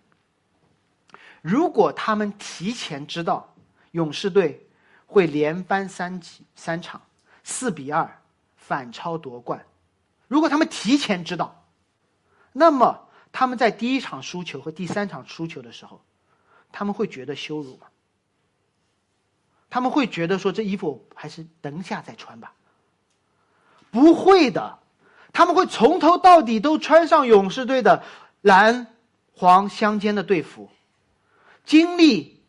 [1.43, 3.53] 如果他们提前知道
[3.91, 4.69] 勇士队
[5.07, 7.03] 会连扳三几三场，
[7.43, 8.23] 四比二
[8.57, 9.67] 反超夺冠，
[10.29, 11.67] 如果他们提前知道，
[12.53, 16.01] 那么他们在第一场输球和第三场输球的时候，
[16.71, 17.89] 他们会觉得羞辱吗？
[19.69, 22.55] 他们会觉得说这衣服还是等下再穿吧？
[23.91, 24.79] 不会的，
[25.33, 28.03] 他们会从头到底都穿上勇士队的
[28.41, 28.87] 蓝
[29.35, 30.71] 黄相间的队服，
[31.65, 32.41] 经历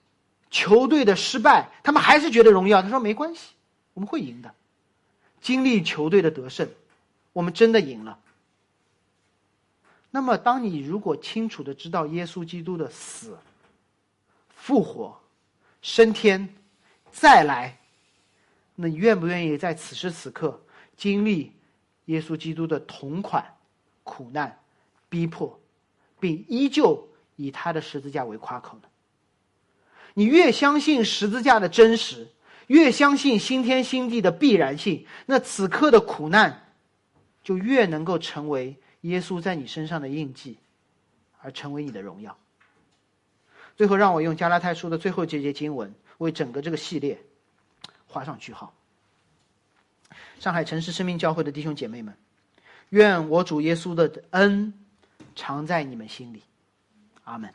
[0.49, 2.81] 球队的失败，他们还是觉得荣耀。
[2.81, 3.53] 他说没关系，
[3.93, 4.53] 我们会赢的。
[5.41, 6.69] 经历球队的得胜，
[7.33, 8.19] 我们真的赢了。
[10.11, 13.37] 那么，当你如果清楚的知道耶稣基督的死、
[14.49, 15.17] 复活、
[15.81, 16.53] 升天、
[17.11, 17.77] 再来，
[18.75, 20.61] 那你愿不愿意在此时此刻？
[21.01, 21.51] 经历
[22.05, 23.55] 耶稣基督的同款
[24.03, 24.59] 苦难、
[25.09, 25.59] 逼迫，
[26.19, 28.83] 并依旧以他的十字架为夸口呢？
[30.13, 32.27] 你越相信十字架的真实，
[32.67, 36.71] 越相信新天新地的必然性，那此刻的苦难
[37.43, 40.59] 就越能够成为耶稣在你身上的印记，
[41.39, 42.37] 而成为你的荣耀。
[43.75, 47.19] 最后，让我用加拉太书的最后这节经文为整个这个系列
[48.05, 48.71] 画上句号。
[50.41, 52.11] 上海城市生命教会的弟兄姐妹们，
[52.89, 54.73] 愿我主耶稣的恩
[55.35, 56.41] 常在你们心里，
[57.25, 57.53] 阿门。